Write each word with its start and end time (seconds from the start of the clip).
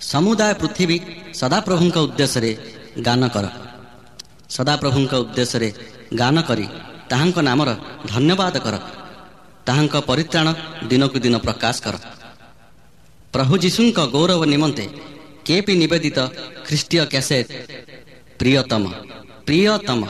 ସମୁଦାୟ 0.00 0.54
ପୃଥିବୀ 0.54 0.98
ସଦାପ୍ରଭୁଙ୍କ 1.34 1.96
ଉଦ୍ଦେଶ୍ୟରେ 1.96 2.50
ଗାନ 3.02 3.28
କର। 3.28 3.46
ସଦାପ୍ରଭୁଙ୍କ 4.50 5.12
ଉଦ୍ଦେଶ୍ୟରେ 5.14 5.68
ଗାନ 6.14 6.42
କରି 6.42 6.66
ତାହାଙ୍କ 7.10 7.38
ନାମର 7.38 7.70
ଧନ୍ୟବାଦ 8.06 8.56
କର। 8.64 8.76
ତାହାଙ୍କ 9.66 9.94
ପରିତ୍ରାଣ 10.00 10.54
ଦିନକୁ 10.88 11.18
ଦିନ 11.18 11.36
ପ୍ରକାଶ 11.38 11.76
କର। 11.84 11.96
ପ୍ରଭୁ 13.32 13.54
ଯୀଶୁଙ୍କ 13.64 13.98
ଗୌରବ 14.14 14.42
ନିମନ୍ତେ 14.44 14.84
କେପି 15.46 15.72
ନିବେଦିତ 15.76 16.18
ଖ୍ରୀଷ୍ଟୀୟ 16.66 17.02
କ୍ୟାସେଟ୍ 17.12 17.50
ପ୍ରିୟତମ 18.38 18.84
ପ୍ରିୟତମ। 19.46 20.00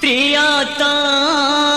ପ୍ରିୟତମ 0.00 1.71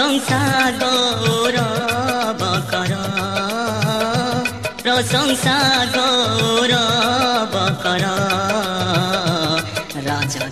প্রশংসা 0.00 0.44
গৌরব 0.80 2.42
কর 2.70 2.92
প্রশংসা 4.82 5.58
গৌরব 5.94 7.54
কর। 7.82 8.04
রাজা 10.08 10.44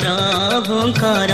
প্রভুঙ্কর 0.00 1.30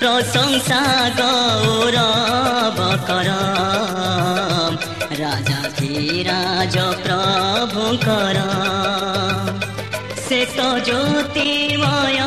প্রশংসা 0.00 0.82
গৌরব 1.20 2.78
কর। 3.08 3.28
রাজা 5.22 5.60
প্রভুঙ্কর 7.04 8.36
से 10.40 10.46
तो 10.56 10.68
ज्योतिमय 10.84 12.18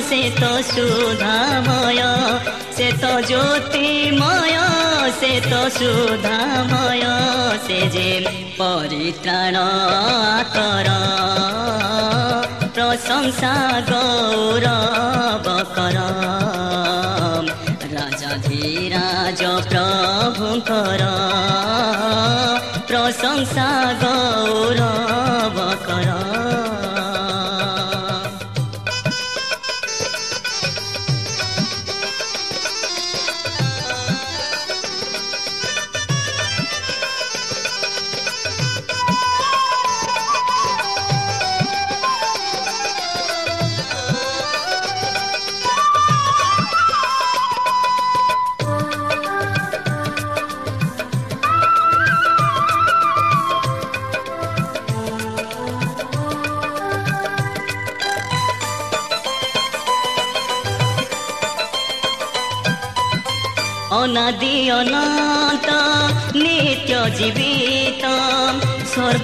से 0.00 0.20
तो 0.30 0.52
सुधामय 0.68 2.00
से 2.72 2.90
तो 2.92 3.10
ज्योतिमय 3.28 4.56
से 5.20 5.32
तो 5.50 5.68
सुधामय 5.76 7.04
से 7.66 7.80
जे 7.88 8.10
পরিত্রাণ 8.58 9.56
তর 10.54 10.88
প্রশংসা 12.76 13.54
গৌরব 13.90 15.46
কর 15.76 15.96
রাজা 17.94 18.32
ধীরাজ 18.46 19.40
প্রভুଙ୍କର 19.70 21.02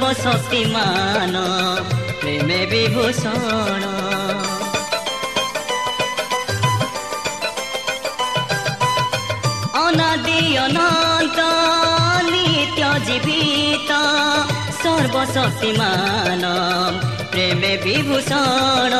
ସର୍ବଶକ୍ତିମାନ 0.04 1.34
ପ୍ରେମେ 2.20 2.58
ବିଭୂଷଣ 2.72 3.84
ଅନାଦି 9.84 10.40
ଅନନ୍ତ 10.64 11.46
ନିତ୍ୟ 12.28 12.90
ଜୀବିତ 13.06 13.90
ସର୍ବଶକ୍ତିମାନ 14.82 16.44
ପ୍ରେମେ 17.32 17.72
ବିଭୂଷଣ 17.86 18.92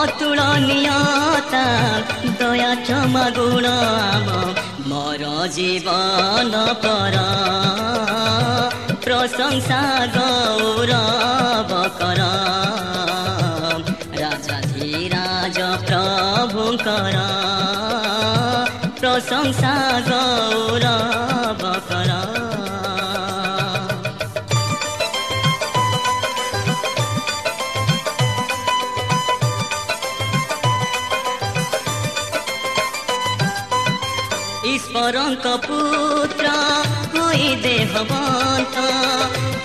ଅତୁଳନୀୟତା 0.00 1.64
ଦୟା 2.40 2.72
କ୍ଷମା 2.84 3.26
ଗୁଣ 3.38 3.66
ଆମ 4.08 4.28
ମୋର 4.90 5.24
ଜୀବନ 5.56 6.66
ପର 6.84 7.16
প্রশংসা 9.19 9.81
গৌরব 10.15 11.71
কর 11.99 12.19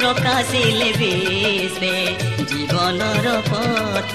ପ୍ରକାଶିଲେ 0.05 0.87
ବିଶ୍ୱେ 0.97 1.93
ଜୀବନର 2.49 3.29
ପଥ 3.45 4.11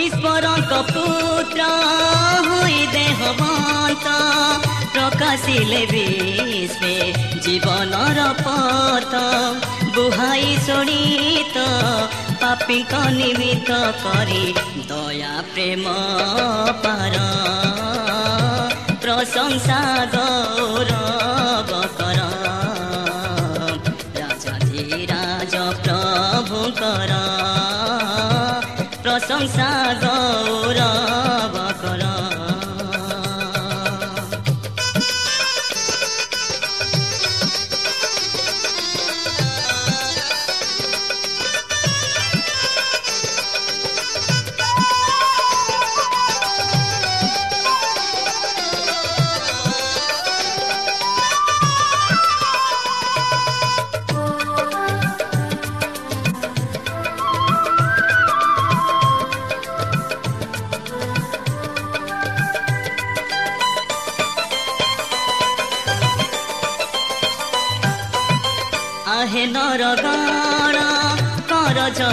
ଈଶ୍ୱରଙ୍କ 0.00 0.80
ପୁତ୍ର 0.88 1.68
ହୋଇ 2.48 2.80
ଦେହବନ୍ତ 2.96 4.16
ପ୍ରକାଶିଲେ 4.96 5.82
ବିଶ୍ୱେ 5.92 6.96
ଜୀବନର 7.46 8.26
ପଥ 8.42 9.22
ବୁହାଇ 9.94 10.50
ଶୋଣିତ 10.66 11.68
ପାପିଙ୍କ 12.42 13.06
ନିମିତ୍ତ 13.20 13.80
କରି 14.02 14.44
ଦୟା 14.90 15.34
ପ୍ରେମ 15.54 15.96
ପାର 16.84 17.14
সংসার 19.26 20.14
কর 21.98 22.20
রাজা 24.18 24.54
ধীরাজ 24.66 25.54
প্রভু 25.84 26.58
কর 26.80 27.12
প্রশংসা 29.02 29.71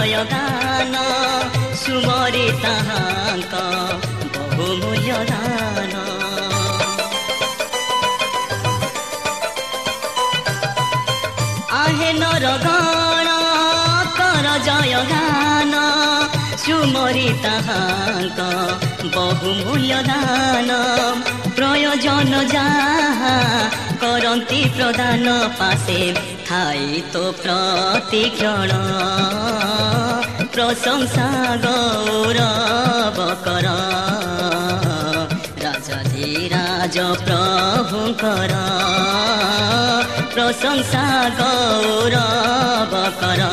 କର 0.00 0.08
ଜୟ 0.08 0.20
ଗାନ 0.32 0.96
ସୁମରି 1.80 2.44
ତାହାଙ୍କ 2.62 3.54
ବହୁମୂଲ୍ୟ 4.56 5.18
ଦାନ 5.30 5.94
आहे 11.82 12.10
ନରଗଣ 12.20 13.28
କର 14.18 14.46
ଜୟ 14.68 14.94
ଗାନ 15.12 15.74
ସୁମରି 16.64 17.28
ତାହାଙ୍କ 17.44 18.40
ବହୁମୂଲ୍ୟ 19.14 19.94
ଦାନ 20.10 20.70
ପ୍ରୟୋଜନ 21.56 22.42
ଯାହା 22.56 23.36
କରନ୍ତି 24.02 24.60
ପ୍ରଦାନ 24.76 25.26
ପାଶେ 25.60 26.00
ଥାଇ 26.50 27.00
ତ 27.12 27.20
ପ୍ରତିକ୍ଷଣ 27.36 28.72
ପ୍ରଶଂସା 30.54 31.26
ଗୌରବ 31.64 33.18
କର 33.44 33.74
ରାଜାଧିରାଜ 35.64 37.06
ପ୍ରଭୁଙ୍କର 37.22 38.58
ପ୍ରଶଂସା 40.34 41.06
ଗୌରବ 41.38 43.04
କର 43.22 43.48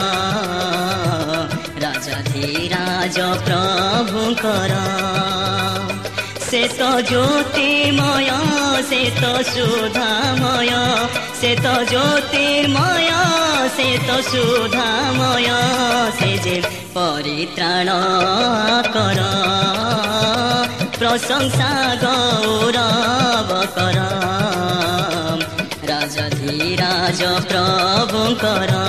ରାଜାଧିରାଜ 1.85 3.29
ପ୍ରଭୁଙ୍କର 3.45 4.73
ସେ 6.67 6.75
ତ 6.75 6.87
ଜ୍ୟୋତିର୍ମୟ 7.09 8.29
ସେ 8.87 8.97
ତ 9.17 9.27
ସୁଧାମୟ 9.49 10.71
ସେ 11.39 11.51
ତ 11.57 11.75
ଜ୍ୟୋତିର୍ମୟ 11.91 13.05
ସେ 13.75 13.85
ତ 14.07 14.17
ସୁଧାମୟ 14.29 15.47
ସେ 16.17 16.31
ଯେ 16.45 16.55
ପରିତ୍ରାଣ 16.95 17.95
କର 18.95 19.21
ପ୍ରଶଂସା 20.97 21.71
ଗୌରବ 22.03 23.61
କର 23.77 24.03
ରାଜାଧିରାଜ 25.91 27.31
ପ୍ରଭୁଙ୍କର 27.47 28.83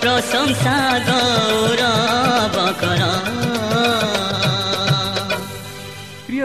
ପ୍ରଶଂସା 0.00 0.76
ଗୌରବ 1.10 2.68
କର 2.82 3.33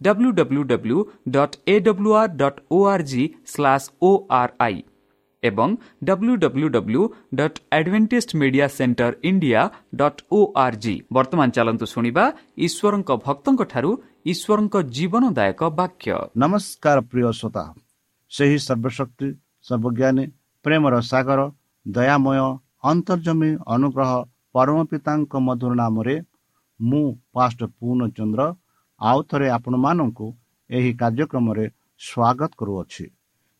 W 0.00 0.30
W 0.32 0.62
W 0.64 0.98
dot 1.36 1.56
A 1.66 1.74
W 1.80 2.12
R 2.20 2.32
dot 2.36 2.60
O 2.70 2.78
R 2.92 3.04
G 3.10 3.22
slash 3.46 3.86
O 4.02 4.10
R 4.40 4.54
I 4.60 4.78
ଏବଂ 5.42 5.68
W 6.04 6.34
W 6.36 6.68
W 6.68 7.02
dot 7.34 7.58
Adventist 7.72 8.30
media 8.40 8.66
centre 8.76 9.12
India 9.22 9.60
dot 10.00 10.20
O 10.32 10.40
R 10.64 10.76
G 10.82 10.94
ବର୍ତ୍ତମାନ 11.12 11.48
ଚାଲନ୍ତୁ 11.56 11.86
ଶୁଣିବା 11.94 12.24
ଈଶ୍ୱରଙ୍କ 12.66 13.10
ଭକ୍ତଙ୍କଠାରୁ 13.26 13.90
ଈଶ୍ୱରଙ୍କ 14.32 14.74
ଜୀବନଦାୟକ 14.96 15.60
ବାକ୍ୟ। 15.80 16.12
ନମସ୍କାର 16.42 16.98
ପ୍ରିୟ 17.10 17.30
ଶ୍ରୋତା। 17.38 17.64
ସେହି 18.32 18.58
ସର୍ବଶକ୍ତି 18.66 19.28
ସର୍ବଜ୍ଞାନୀ 19.66 20.24
ପ୍ରେମର 20.64 20.94
ସାଗର 21.10 21.40
ଦୟାମୟ 21.86 22.38
ଅନ୍ତର୍ଜମୀ 22.90 23.50
ଅନୁଗ୍ରହ 23.74 24.12
ପରମ 24.54 24.78
ପିତାଙ୍କ 24.90 25.32
ମଧୁର 25.46 25.72
ନାମରେ 25.82 26.16
ମୁଁ 26.80 27.06
ପାଷ୍ଟ 27.34 27.60
ପୂର୍ଣ୍ଣଚନ୍ଦ୍ର 27.78 28.42
ଆଉ 29.00 29.18
ଥରେ 29.30 29.48
ଆପଣମାନଙ୍କୁ 29.56 30.26
ଏହି 30.70 30.90
କାର୍ଯ୍ୟକ୍ରମରେ 31.00 31.66
ସ୍ୱାଗତ 32.00 32.50
କରୁଅଛି। 32.60 33.04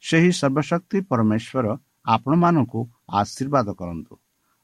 ସେହି 0.04 0.30
ସର୍ବଶକ୍ତି 0.40 0.98
ପରମେଶ୍ୱର 1.10 1.66
ଆପଣମାନଙ୍କୁ 2.06 2.80
ଆଶୀର୍ବାଦ 3.20 3.68
କରନ୍ତୁ। 3.80 4.14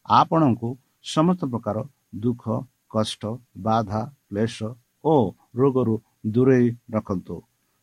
ଆପଣଙ୍କୁ 0.09 0.69
ସମସ୍ତ 1.05 1.43
ପ୍ରକାର 1.53 1.77
ଦୁଃଖ 2.23 2.45
କଷ୍ଟ 2.91 3.23
ବାଧା 3.67 4.03
କ୍ଲେଶ 4.29 4.57
ଓ 5.05 5.15
ରୋଗରୁ 5.59 5.95
ଦୂରେଇ 6.35 6.69
ରଖନ୍ତୁ। 6.95 7.37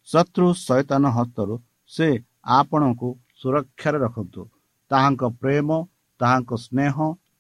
ଶତ୍ରୁ 0.08 0.48
ସୈତାନ 0.68 1.04
ହସ୍ତରୁ 1.18 1.56
ସେ 1.92 2.08
ଆପଣଙ୍କୁ 2.58 3.10
ସୁରକ୍ଷାରେ 3.40 4.00
ରଖନ୍ତୁ। 4.06 4.42
ତାହାଙ୍କ 4.92 5.24
ପ୍ରେମ 5.42 5.70
ତାହାଙ୍କ 6.20 6.52
ସ୍ନେହ 6.66 6.96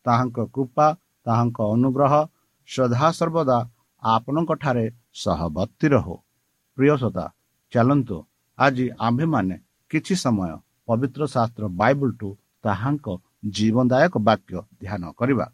ତାହାଙ୍କ 0.06 0.38
କୃପା 0.56 0.88
ତାହାଙ୍କ 1.26 1.58
ଅନୁଗ୍ରହ 1.76 2.14
ସଦାସର୍ବଦା 2.70 3.58
ଆପଣଙ୍କଠାରେ 4.04 4.86
ସହବର୍ତ୍ତୀ 5.16 5.88
ରହୁ 5.94 6.16
ପ୍ରିୟସତା 6.78 7.26
ଚାଲନ୍ତୁ 7.74 8.18
ଆଜି 8.58 8.86
ଆମ୍ଭେମାନେ 9.08 9.56
କିଛି 9.92 10.16
ସମୟ 10.24 10.52
ପବିତ୍ର 10.88 11.22
ଶାସ୍ତ୍ର 11.34 11.64
ବାଇବଲଠୁ 11.80 12.30
ତାହାଙ୍କ 12.64 13.08
ଜୀବନଦାୟକ 13.56 14.14
ବାକ୍ୟ 14.28 14.54
ଧ୍ୟାନ 14.82 15.04
କରିବା। 15.20 15.46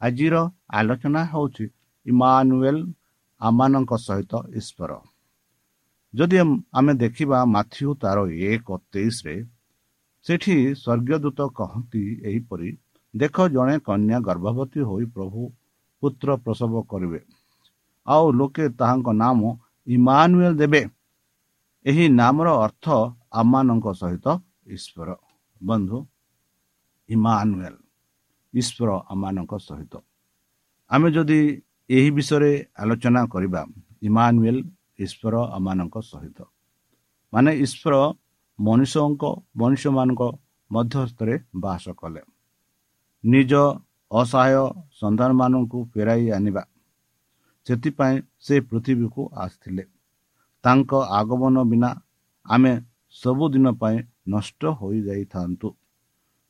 ଆଜିର 0.00 0.34
ଆଲୋଚନା 0.78 1.22
ହେଉଛି 1.32 1.64
ଇମାନୁଏଲ 2.06 2.78
ଆମମାନଙ୍କ 3.40 3.92
ସହିତ 4.06 4.32
ଈଶ୍ୱର। 4.58 4.92
ଯଦି 6.14 6.38
ଆମେ 6.78 6.92
ଦେଖିବା 7.02 7.38
ମାଥ୍ୟୁ 7.54 7.88
ତାର 8.02 8.18
ଏକ 8.50 8.68
ତେଇଶରେ 8.92 9.36
ସେଠି 10.26 10.56
ସ୍ୱର୍ଗଦୂତ 10.82 11.40
କହନ୍ତି 11.58 12.02
ଏହିପରି 12.28 12.68
ଦେଖ 13.14 13.36
ଜଣେ 13.54 13.76
କନ୍ୟା 13.88 14.18
ଗର୍ଭବତୀ 14.28 14.80
ହୋଇ 14.88 15.04
ପ୍ରଭୁ 15.14 15.40
ପୁତ୍ର 16.02 16.28
ପ୍ରସବ 16.44 16.72
କରିବେ। 16.90 17.20
ଆଉ 18.06 18.24
ଲୋକେ 18.38 18.64
ତାହାଙ୍କ 18.78 19.08
ନାମ 19.22 19.40
ଇମାନୁଏଲ 19.86 20.52
ଦେବେ। 20.60 20.82
ଏହି 21.84 22.04
ନାମର 22.20 22.48
ଅର୍ଥ 22.64 22.86
ଆମମାନଙ୍କ 23.40 23.86
ସହିତ 24.00 24.26
ଈଶ୍ୱର। 24.66 25.08
ବନ୍ଧୁ 25.60 25.98
ଇମାନୁଏଲ 27.08 27.74
ଈଶ୍ୱର 28.54 28.88
ଆମମାନଙ୍କ 29.12 29.52
ସହିତ। 29.68 29.94
ଆମେ 30.90 31.08
ଯଦି 31.10 31.40
ଏହି 31.90 32.10
ବିଷୟରେ 32.10 32.52
ଆଲୋଚନା 32.82 33.22
କରିବା 33.32 33.60
ଇମାନୁଏଲ 34.02 34.58
ଈଶ୍ୱର 35.04 35.34
ଆମମାନଙ୍କ 35.56 35.96
ସହିତ 36.10 36.38
ମାନେ 37.32 37.50
ଈଶ୍ୱର 37.64 37.94
ମନୁଷ୍ୟଙ୍କ 38.58 39.22
ମନୁଷ୍ୟମାନଙ୍କ 39.56 40.22
ମଧ୍ୟସ୍ଥରେ 40.70 41.34
ବାସ 41.56 41.84
କଲେ। 42.00 42.22
ନିଜ 43.24 43.52
ଅସହାୟ 44.10 44.64
ସନ୍ତାନମାନଙ୍କୁ 45.00 45.78
ଫେରାଇ 45.92 46.24
ଆଣିବା। 46.30 46.62
ସେଥିପାଇଁ 47.66 48.16
ସେ 48.40 48.60
ପୃଥିବୀକୁ 48.60 49.22
ଆସିଥିଲେ। 49.36 49.84
ତାଙ୍କ 50.64 50.92
ଆଗମନ 51.20 51.64
ବିନା 51.64 51.90
ଆମେ 52.46 52.72
ସବୁଦିନ 53.14 53.66
ପାଇଁ 53.80 53.98
ନଷ୍ଟ 54.28 54.62
ହୋଇଯାଇଥାନ୍ତୁ। 54.80 55.68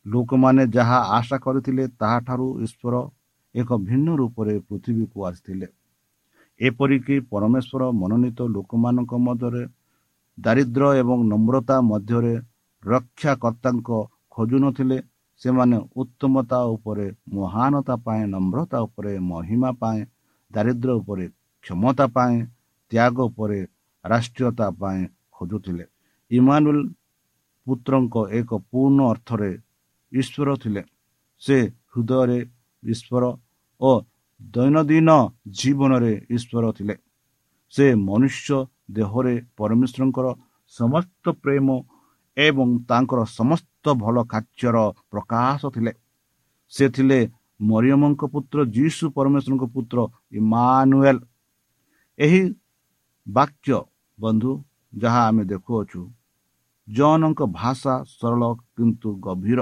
ଲୋକମାନେ 0.06 0.62
ଯାହା 0.66 0.98
ଆଶା 1.18 1.36
କରିଥିଲେ 1.38 1.84
ତାହାଠାରୁ 2.00 2.48
ଈଶ୍ୱର 2.64 2.94
ଏକ 3.54 3.68
ଭିନ୍ନ 3.78 4.08
ରୂପରେ 4.16 4.54
ପୃଥିବୀକୁ 4.68 5.18
ଆସିଥିଲେ। 5.26 5.66
ଏପରିକି 6.60 7.16
ପରମେଶ୍ୱର 7.30 7.82
ମନୋନୀତ 7.92 8.38
ଲୋକମାନଙ୍କ 8.48 9.12
ମଧ୍ୟରେ 9.18 9.62
ଦାରିଦ୍ର୍ୟ 10.38 10.88
ଏବଂ 10.96 11.18
ନମ୍ରତା 11.28 11.76
ମଧ୍ୟରେ 11.82 12.34
ରକ୍ଷାକର୍ତ୍ତାଙ୍କ 12.82 13.88
ଖୋଜୁନଥିଲେ 14.30 14.98
ସେମାନେ 15.40 15.76
ଉତ୍ତମତା 15.96 16.58
ଉପରେ 16.64 17.06
ମହାନତା 17.34 17.94
ପାଇଁ 17.96 18.22
ନମ୍ରତା 18.26 18.78
ଉପରେ 18.80 19.12
ମହିମା 19.30 19.70
ପାଇଁ 19.72 20.00
ଦାରିଦ୍ର୍ୟ 20.50 20.92
ଉପରେ 21.00 21.26
କ୍ଷମତା 21.64 22.06
ପାଇଁ 22.16 22.34
ତ୍ୟାଗ 22.92 23.16
ଉପରେ 23.30 23.58
ରାଷ୍ଟ୍ରୀୟତା 24.04 24.66
ପାଇଁ 24.80 25.00
ଖୋଜୁଥିଲେ। 25.34 25.84
ଇମାନୁଲ 26.30 26.78
ପୁତ୍ରଙ୍କ 27.66 28.14
ଏକ 28.38 28.50
ପୂର୍ଣ୍ଣ 28.70 29.00
ଅର୍ଥରେ 29.12 29.50
ଈଶ୍ୱର 30.12 30.48
ଥିଲେ। 30.62 30.82
ସେ 31.42 31.56
ହୃଦୟରେ 31.92 32.38
ଈଶ୍ୱର 32.82 33.24
ଓ 33.80 33.90
ଦୈନନ୍ଦିନ 34.54 35.10
ଜୀବନରେ 35.58 36.12
ଈଶ୍ୱର 36.36 36.64
ଥିଲେ। 36.78 36.94
ସେ 37.74 37.86
ମନୁଷ୍ୟ 38.08 38.58
ଦେହରେ 38.96 39.34
ପରମେଶ୍ୱରଙ୍କର 39.58 40.26
ସମସ୍ତ 40.78 41.24
ପ୍ରେମ 41.42 41.68
ଏବଂ 42.36 42.68
ତାଙ୍କର 42.88 43.20
ସମସ୍ତ 43.38 43.84
ଭଲ 44.02 44.16
କାର୍ଯ୍ୟର 44.32 44.76
ପ୍ରକାଶ 45.10 45.60
ଥିଲେ। 45.74 45.92
ସେ 46.72 46.84
ଥିଲେ 46.88 47.18
ମରିୟମଙ୍କ 47.60 48.22
ପୁତ୍ର 48.34 48.58
ଯୀଶୁ 48.76 49.04
ପରମେଶ୍ୱରଙ୍କ 49.16 49.64
ପୁତ୍ର 49.74 49.98
ଇମାନୁଏଲ। 50.40 51.18
ଏହି 52.18 52.42
ବାକ୍ୟ 53.26 53.78
ବନ୍ଧୁ 54.18 54.52
ଯାହା 54.92 55.20
ଆମେ 55.28 55.42
ଦେଖୁଅଛୁ 55.52 56.00
ଜନଙ୍କ 56.88 57.40
ଭାଷା 57.58 57.94
ସରଳ 58.18 58.42
କିନ୍ତୁ 58.76 59.08
ଗଭୀର। 59.24 59.60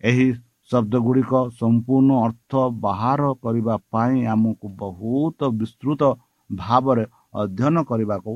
ଏହି 0.00 0.26
ଶବ୍ଦ 0.70 0.94
ଗୁଡ଼ିକ 1.06 1.32
ସମ୍ପୂର୍ଣ୍ଣ 1.60 2.10
ଅର୍ଥ 2.26 2.52
ବାହାର 2.84 3.22
କରିବା 3.44 3.74
ପାଇଁ 3.92 4.16
ଆମକୁ 4.34 4.66
ବହୁତ 4.82 5.40
ବିସ୍ତୃତ 5.60 6.02
ଭାବରେ 6.50 7.04
ଅଧ୍ୟୟନ 7.40 7.76
କରିବାକୁ 7.90 8.32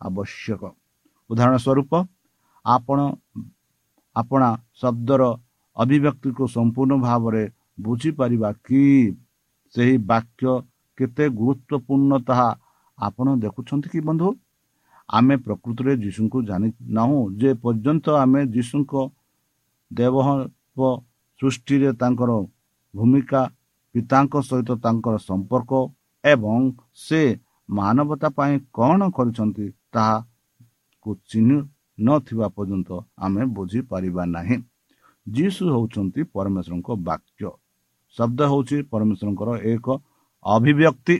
ଆବଶ୍ୟକ। 0.00 0.62
ଉଦାହରଣ 1.30 1.56
ସ୍ୱରୂପ 1.64 1.92
ଆପଣ 2.64 2.98
ଆପଣା 4.16 4.48
ଶବ୍ଦର 4.80 5.22
ଅଭିବ୍ୟକ୍ତିକୁ 5.76 6.42
ସମ୍ପୂର୍ଣ୍ଣ 6.56 6.94
ଭାବରେ 7.06 7.42
ବୁଝିପାରିବା 7.78 8.50
କି 8.66 8.82
ସେହି 9.74 9.96
ବାକ୍ୟ 10.10 10.52
କେତେ 10.98 11.24
ଗୁରୁତ୍ୱପୂର୍ଣ୍ଣ 11.40 12.12
ତାହା 12.28 12.48
ଆପଣ 12.98 13.26
ଦେଖୁଛନ୍ତି 13.44 13.88
କି 13.92 14.00
ବନ୍ଧୁ? 14.08 14.28
ଆମେ 15.08 15.34
ପ୍ରକୃତରେ 15.46 15.92
ଯୀଶୁଙ୍କୁ 16.04 16.38
ଜାଣି 16.48 16.68
ନାହୁଁ 16.96 17.18
ଯେ 17.40 17.50
ପର୍ଯ୍ୟନ୍ତ 17.64 18.06
ଆମେ 18.22 18.40
ଯୀଶୁଙ୍କ 18.54 18.92
ଦେବ 19.90 20.14
ସୃଷ୍ଟିରେ 21.40 21.90
ତାଙ୍କର 22.00 22.30
ଭୂମିକା 22.94 23.42
ପିତାଙ୍କ 23.94 24.34
ସହିତ 24.48 24.70
ତାଙ୍କର 24.84 25.14
ସମ୍ପର୍କ 25.28 25.72
ଏବଂ 26.24 26.60
ସେ 27.06 27.20
ମାନବତା 27.68 28.28
ପାଇଁ 28.38 28.54
କ'ଣ 28.78 29.00
କରିଛନ୍ତି 29.16 29.66
ତାହାକୁ 29.94 31.10
ଚିହ୍ନି 31.30 31.56
ନଥିବା 31.98 32.46
ପର୍ଯ୍ୟନ୍ତ 32.56 32.90
ଆମେ 33.24 33.42
ବୁଝିପାରିବା 33.56 34.22
ନାହିଁ। 34.34 34.56
ଯୀଶୁ 35.26 35.62
ହେଉଛନ୍ତି 35.74 36.20
ପରମେଶ୍ୱରଙ୍କ 36.34 36.88
ବାକ୍ୟ। 37.08 37.44
ଶବ୍ଦ 38.16 38.40
ହେଉଛି 38.50 38.76
ପରମେଶ୍ୱରଙ୍କର 38.90 39.50
ଏକ 39.72 39.86
ଅଭିବ୍ୟକ୍ତି। 40.44 41.16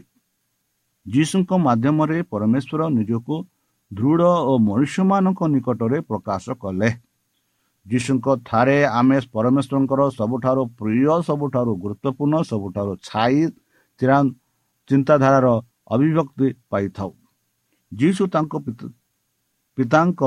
ଯୀଶୁଙ୍କ 1.06 1.50
ମାଧ୍ୟମରେ 1.66 2.18
ପରମେଶ୍ୱର 2.32 2.80
ନିଜକୁ 2.98 3.34
ଦୃଢ଼ 3.90 4.22
ଓ 4.50 4.52
ମନୁଷ୍ୟମାନଙ୍କ 4.68 5.40
ନିକଟରେ 5.54 5.98
ପ୍ରକାଶ 6.10 6.44
କଲେ। 6.62 6.90
ଯୀଶୁଙ୍କ 7.86 8.26
ଠାରେ 8.48 8.78
ଆମେ 8.98 9.18
ପରମେଶ୍ୱରଙ୍କର 9.34 10.00
ସବୁଠାରୁ 10.18 10.62
ପ୍ରିୟ 10.78 11.08
ସବୁଠାରୁ 11.28 11.72
ଗୁରୁତ୍ୱପୂର୍ଣ୍ଣ 11.82 12.34
ସବୁଠାରୁ 12.50 12.92
ଛାଇ 13.08 13.38
ଚିନ୍ତାଧାରାର 14.90 15.46
ଅଭିବ୍ୟକ୍ତି 15.94 16.48
ପାଇଥାଉ। 16.70 17.10
ଯୀଶୁ 17.92 18.22
ତାଙ୍କ 18.34 18.52
ପିତାଙ୍କ 19.78 20.20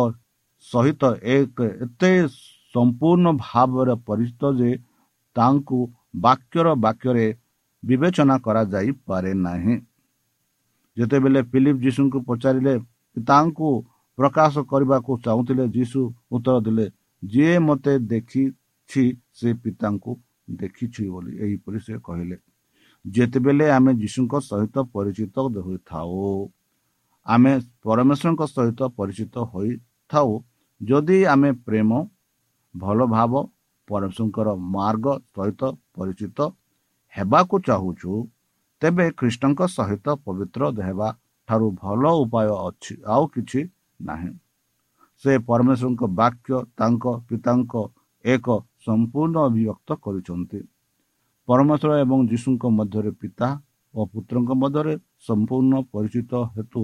ସହିତ 0.66 1.04
ଏକ 1.36 1.58
ଏତେ 1.86 2.12
ସମ୍ପୂର୍ଣ୍ଣ 2.74 3.28
ଭାବରେ 3.46 3.96
ପରିଚିତ 4.08 4.44
ଯେ 4.60 4.72
ତାଙ୍କୁ 5.36 5.80
ବାକ୍ୟର 6.14 6.68
ବାକ୍ୟରେ 6.86 7.26
ବିବେଚନା 7.84 8.36
କରାଯାଇପାରେ 8.46 9.32
ନାହିଁ 9.46 9.76
ଯେତେବେଳେ 10.98 11.42
ଫିଲିପ 11.52 11.78
ଯୀଶୁଙ୍କୁ 11.86 12.20
ପଚାରିଲେ 12.30 12.74
ପିତାଙ୍କୁ 13.18 13.70
ପ୍ରକାଶ 14.18 14.54
କରିବାକୁ 14.72 15.12
ଚାହୁଁଥିଲେ? 15.26 15.64
ଯୀଶୁ 15.76 16.00
ଉତ୍ତର 16.36 16.56
ଦେଲେ 16.66 16.86
ଯିଏ 17.24 17.54
ମୋତେ 17.68 17.94
ଦେଖିଛି 18.12 19.04
ସେ 19.38 19.50
ପିତାଙ୍କୁ 19.64 20.12
ଦେଖିଛି 20.60 21.04
ବୋଲି 21.14 21.32
ଏହିପରି 21.46 21.80
ସେ 21.86 21.94
କହିଲେ। 22.08 22.38
ଯେତେବେଳେ 23.06 23.66
ଆମେ 23.78 23.92
ଯୀଶୁଙ୍କ 24.02 24.34
ସହିତ 24.50 24.76
ପରିଚିତ 24.94 25.36
ହୋଇଥାଉ 25.58 26.14
ଆମେ 27.26 27.52
ପରମେଶ୍ୱରଙ୍କ 27.86 28.42
ସହିତ 28.56 28.82
ପରିଚିତ 28.98 29.36
ହୋଇଥାଉ 29.52 30.30
ଯଦି 30.82 31.18
ଆମେ 31.34 31.50
ପ୍ରେମ 31.68 31.90
ଭଲ 32.76 33.00
ଭାବ 33.16 33.34
ପରମେଶ୍ୱରଙ୍କର 33.88 34.48
ମାର୍ଗ 34.76 35.06
ସହିତ 35.34 35.62
ପରିଚିତ 36.00 36.40
ହେବାକୁ 37.14 37.56
ଚାହୁଁଛୁ 37.68 38.12
ତେବେ 38.82 39.06
ଖ୍ରୀଷ୍ଟଙ୍କ 39.20 39.60
ସହିତ 39.78 40.08
ପବିତ୍ର 40.26 40.62
ହେବା 40.88 41.10
ଠାରୁ 41.50 41.68
ଭଲ 41.82 42.04
ଉପାୟ 42.24 42.50
ଅଛି 42.68 42.94
ଆଉ 43.14 43.24
କିଛି 43.34 43.60
ନାହିଁ। 44.00 44.32
ସେ 45.24 45.32
ପରମେଶ୍ୱରଙ୍କ 45.48 46.02
ବାକ୍ୟ 46.20 46.52
ତାଙ୍କ 46.80 47.06
ପିତାଙ୍କ 47.30 47.74
ଏକ 48.26 48.48
ସମ୍ପୂର୍ଣ୍ଣ 48.86 49.36
ଅଭିବ୍ୟକ୍ତ 49.50 49.90
କରିଛନ୍ତି। 50.04 50.60
ପରମେଶ୍ୱର 51.48 51.92
ଏବଂ 52.04 52.20
ଯୀଶୁଙ୍କ 52.32 52.64
ମଧ୍ୟରେ 52.78 53.12
ପିତା 53.22 53.50
ଓ 53.94 54.00
ପୁତ୍ରଙ୍କ 54.14 54.50
ମଧ୍ୟରେ 54.62 54.94
ସମ୍ପୂର୍ଣ୍ଣ 55.28 55.74
ପରିଚିତ 55.94 56.32
ହେତୁ 56.56 56.82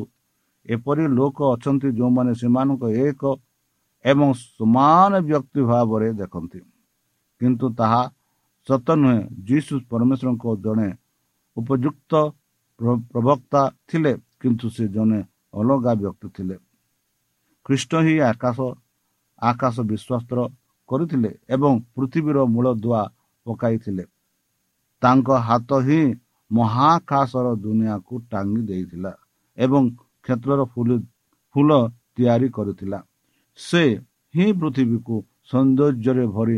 ଏପରି 0.66 1.04
ଲୋକ 1.18 1.38
ଅଛନ୍ତି 1.54 1.90
ଯେଉଁମାନେ 1.98 2.32
ସେମାନଙ୍କ 2.42 2.84
ଏକ 3.08 3.22
ଏବଂ 4.06 4.30
ସମାନ 4.58 5.12
ବ୍ୟକ୍ତି 5.28 5.62
ଭାବରେ 5.72 6.08
ଦେଖନ୍ତି। 6.22 6.60
କିନ୍ତୁ 7.42 7.68
ତାହା 7.80 8.02
ସତ 8.68 8.88
ନୁହେଁ 9.02 9.20
ଯୀଶୁ 9.48 9.74
ପରମେଶ୍ୱରଙ୍କ 9.90 10.46
ଜଣେ 10.66 10.90
ଉପଯୁକ୍ତ 11.58 12.12
ପ୍ରବକ୍ତା 13.12 13.62
ଥିଲେ 13.90 14.14
କିନ୍ତୁ 14.42 14.68
ସେ 14.76 14.86
ଜଣେ 14.96 15.20
ଅଲଗା 15.54 15.92
ବ୍ୟକ୍ତି 16.02 16.28
ଥିଲେ। 16.36 16.56
ଖ୍ରୀଷ୍ଟ 17.66 17.92
ହିଁ 18.06 18.16
ଆକାଶ 18.32 18.58
ଆକାଶ 19.42 19.76
ବିଶ୍ୱାସ 19.90 20.24
କରିଥିଲେ 20.90 21.32
ଏବଂ 21.56 21.74
ପୃଥିବୀର 21.96 22.38
ମୂଳ 22.54 22.68
ଦୁଆ 22.84 23.02
ପକାଇଥିଲେ। 23.46 24.04
ତାଙ୍କ 25.02 25.30
ହାତ 25.48 25.70
ହିଁ 25.88 26.02
ମହାକାଶର 26.52 27.48
ଦୁନିଆକୁ 27.64 28.14
ଟାଙ୍ଗି 28.32 28.62
ଦେଇଥିଲା 28.70 29.12
ଏବଂ 29.58 29.84
କ୍ଷେତ୍ରର 30.26 30.62
ଫୁଲ 30.74 30.90
ଫୁଲ 31.56 31.72
ତିଆରି 32.16 32.48
କରିଥିଲା। 32.56 33.00
ସେ 33.60 33.84
ହିଁ 34.34 34.48
ପୃଥିବୀକୁ 34.60 35.16
ସୌନ୍ଦର୍ଯ୍ୟରେ 35.50 36.26
ଭରି 36.36 36.58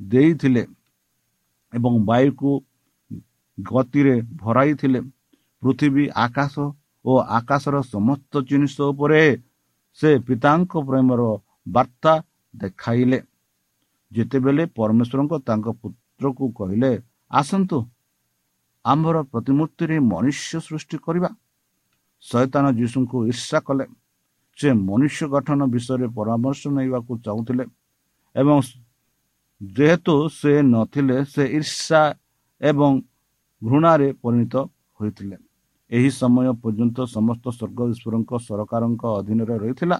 ଦେଇଥିଲେ। 0.00 0.62
ଏବଂ 1.72 1.92
ବାୟୁକୁ 2.08 2.50
ଗତିରେ 3.58 4.14
ଭରାଇଥିଲେ 4.42 5.00
ପୃଥିବୀ 5.62 6.04
ଆକାଶ 6.26 6.54
ଓ 7.04 7.12
ଆକାଶର 7.38 7.76
ସମସ୍ତ 7.94 8.32
ଜିନିଷ 8.48 8.76
ଉପରେ 8.92 9.20
ସେ 9.98 10.10
ପିତାଙ୍କ 10.26 10.72
ପ୍ରେମର 10.88 11.22
ବାର୍ତ୍ତା 11.66 12.12
ଦେଖାଇଲେ। 12.54 13.18
ଯେତେବେଳେ 14.12 14.62
ପରମେଶ୍ୱରଙ୍କ 14.78 15.32
ତାଙ୍କ 15.48 15.66
ପୁତ୍ରକୁ 15.80 16.44
କହିଲେ 16.58 16.90
ଆସନ୍ତୁ 17.30 17.78
ଆମର 18.84 19.16
ପ୍ରତିମୂର୍ତ୍ତିରେ 19.32 19.96
ମନୁଷ୍ୟ 20.12 20.52
ସୃଷ୍ଟି 20.66 20.96
କରିବା। 21.06 21.30
ଶୈତାନ 22.24 22.64
ଯୀଶୁଙ୍କୁ 22.78 23.16
ଈର୍ଷା 23.30 23.58
କଲେ। 23.66 23.84
ସେ 24.58 24.68
ମନୁଷ୍ୟ 24.88 25.22
ଗଠନ 25.34 25.60
ବିଷୟରେ 25.74 26.06
ପରାମର୍ଶ 26.18 26.62
ନେବାକୁ 26.76 27.12
ଚାହୁଁଥିଲେ 27.24 27.64
ଏବଂ 28.34 28.56
ଯେହେତୁ 29.60 30.14
ସେ 30.30 30.52
ନଥିଲେ 30.64 31.16
ସେ 31.24 31.44
ଈର୍ଷା 31.58 32.02
ଏବଂ 32.60 32.92
ଘୃଣାରେ 33.62 34.08
ପରିଣତ 34.22 34.54
ହୋଇଥିଲେ 35.00 35.36
ଏହି 35.90 36.10
ସମୟ 36.12 36.46
ପର୍ଯ୍ୟନ୍ତ 36.62 36.98
ସମସ୍ତ 37.16 37.44
ସ୍ୱର୍ଗ 37.50 37.78
ଈଶ୍ୱରଙ୍କ 37.92 38.32
ସରକାରଙ୍କ 38.46 39.02
ଅଧୀନରେ 39.18 39.54
ରହିଥିଲା 39.62 39.96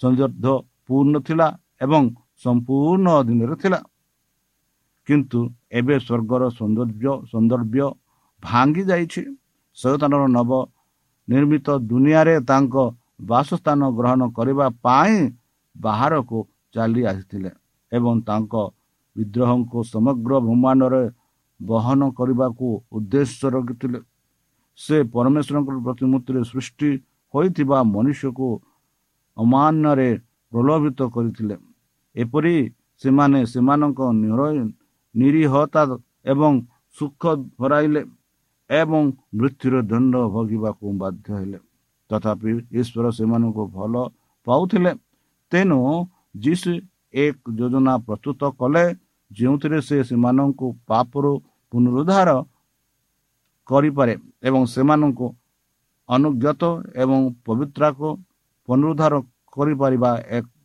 ସୌନ୍ଦର୍ଯ୍ୟ 0.00 0.54
ପୂର୍ଣ୍ଣ 0.86 1.14
ଥିଲା 1.26 1.46
ଏବଂ 1.80 2.02
ସମ୍ପୂର୍ଣ୍ଣ 2.44 3.06
ଅଧୀନରେ 3.20 3.54
ଥିଲା 3.62 3.80
କିନ୍ତୁ 5.08 5.40
ଏବେ 5.78 5.94
ସ୍ୱର୍ଗର 5.98 6.42
ସୌନ୍ଦର୍ଯ୍ୟ 6.58 7.12
ସୌନ୍ଦର୍ଯ୍ୟ 7.30 7.86
ଭାଙ୍ଗି 8.42 8.82
ଯାଇଛି 8.90 9.22
ସୈତାନର 9.76 10.22
ନବ 10.36 10.50
ନିର୍ମିତ 11.28 11.66
ଦୁନିଆରେ 11.90 12.34
ତାଙ୍କ 12.50 12.74
ବାସସ୍ଥାନ 13.30 13.80
ଗ୍ରହଣ 13.98 14.22
କରିବା 14.36 14.66
ପାଇଁ 14.84 15.16
ବାହାରକୁ 15.76 16.38
ଚାଲି 16.74 17.02
ଆସିଥିଲେ 17.12 17.50
ଏବଂ 17.92 18.20
ତାଙ୍କ 18.20 18.54
ବିଦ୍ରୋହଙ୍କୁ 19.16 19.82
ସମଗ୍ର 19.82 20.38
ବ୍ରହ୍ମାଣ୍ଡରେ 20.38 21.10
ବହନ 21.62 22.10
କରିବାକୁ 22.10 22.82
ଉଦ୍ଦେଶ୍ୟ 22.92 23.50
ରଖିଥିଲେ। 23.50 24.00
ସେ 24.76 25.02
ପରମେଶ୍ୱରଙ୍କ 25.02 25.68
ପ୍ରତିମୂର୍ତ୍ତିରେ 25.84 26.44
ସୃଷ୍ଟି 26.44 26.90
ହୋଇଥିବା 27.34 27.82
ମନୁଷ୍ୟକୁ 27.82 28.60
ଅମାନ୍ୟରେ 29.38 30.20
ପ୍ରଲୋଭିତ 30.52 31.02
କରିଥିଲେ। 31.02 31.56
ଏପରି 32.16 32.72
ସେମାନେ 32.98 33.46
ସେମାନଙ୍କ 33.46 34.00
ନିର- 34.12 34.72
ନିରୀହତା 35.16 35.82
ଏବଂ 36.24 36.52
ସୁଖ 36.98 37.26
ହରାଇଲେ 37.60 38.04
ଏବଂ 38.70 39.12
ମୃତ୍ୟୁର 39.34 39.82
ଦଣ୍ଡ 39.82 40.16
ଭୋଗିବାକୁ 40.16 40.92
ବାଧ୍ୟ 40.98 41.34
ହେଲେ। 41.34 41.58
ତଥାପି 42.08 42.52
ଈଶ୍ୱର 42.72 43.10
ସେମାନଙ୍କୁ 43.10 43.66
ଭଲ 43.66 44.08
ପାଉଥିଲେ। 44.46 44.94
ତେଣୁ 45.50 46.06
ଯୀଶୁ 46.40 46.72
ଏକ 47.14 47.36
ଯୋଜନା 47.58 47.94
ପ୍ରସ୍ତୁତ 48.06 48.42
କଲେ 48.60 48.84
ଯେଉଁଥିରେ 49.30 49.78
ସେ 49.80 49.96
ସେମାନଙ୍କୁ 50.08 50.66
ପାପରୁ 50.88 51.32
ପୁନରୁଦ୍ଧାର 51.72 52.30
କରିପାରେ 53.68 54.14
ଏବଂ 54.42 54.62
ସେମାନଙ୍କୁ 54.66 55.26
ଅନୁଜ୍ଞତ 56.08 56.62
ଏବଂ 57.02 57.18
ପବିତ୍ରାକୁ 57.46 58.08
ପୁନରୁଦ୍ଧାର 58.68 59.14
କରିପାରିବା 59.52 60.10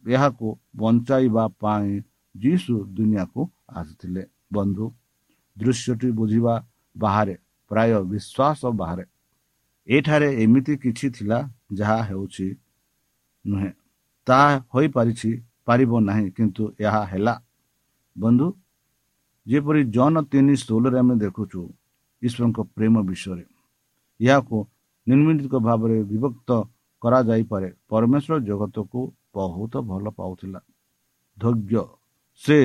ଏହାକୁ 0.08 0.48
ବଞ୍ଚାଇବା 0.76 1.44
ପାଇଁ 1.62 1.92
ଯୀଶୁ 2.36 2.74
ଦୁନିଆକୁ 2.96 3.42
ଆସିଥିଲେ 3.74 4.24
ବନ୍ଧୁ 4.54 4.86
ଦୃଶ୍ୟଟି 5.58 6.10
ବୁଝିବା 6.12 6.56
ବାହାରେ 6.96 7.36
ପ୍ରାୟ 7.72 7.92
ବିଶ୍ୱାସ 8.12 8.62
ବାହାରେ 8.80 9.06
ଏଠାରେ 9.88 10.30
ଏମିତି 10.44 10.74
କିଛି 10.78 11.08
ଥିଲା 11.10 11.40
ଯାହା 11.74 11.98
ହେଉଛି 12.04 12.48
ନୁହେଁ 13.46 13.72
ତାହା 14.28 14.52
ହୋଇପାରିଛି 14.74 15.32
ପାରିବ 15.68 15.92
ନାହିଁ 16.08 16.28
କିନ୍ତୁ 16.38 16.64
ଏହା 16.86 17.02
ହେଲା। 17.12 17.34
ବନ୍ଧୁ 18.16 18.48
ଯେପରି 19.46 19.82
ଜନ 19.96 20.16
ତିନି 20.32 20.54
ଷୋହଳରେ 20.62 20.98
ଆମେ 21.04 21.16
ଦେଖୁଛୁ 21.24 21.60
ଈଶ୍ୱରଙ୍କ 22.22 22.60
ପ୍ରେମ 22.76 22.96
ବିଷୟରେ 23.10 23.46
ଏହାକୁ 24.20 24.58
ନିର୍ମିତ 25.08 25.54
ଭାବରେ 25.68 25.98
ବିଭକ୍ତ 26.12 26.50
କରାଯାଇପାରେ। 27.02 27.70
ପରମେଶ୍ୱର 27.90 28.36
ଜଗତକୁ 28.50 29.00
ବହୁତ 29.36 29.74
ଭଲ 29.90 30.06
ପାଉଥିଲା। 30.20 30.60
ଧୈର୍ଯ୍ୟ 31.38 31.84
ସେ 32.44 32.58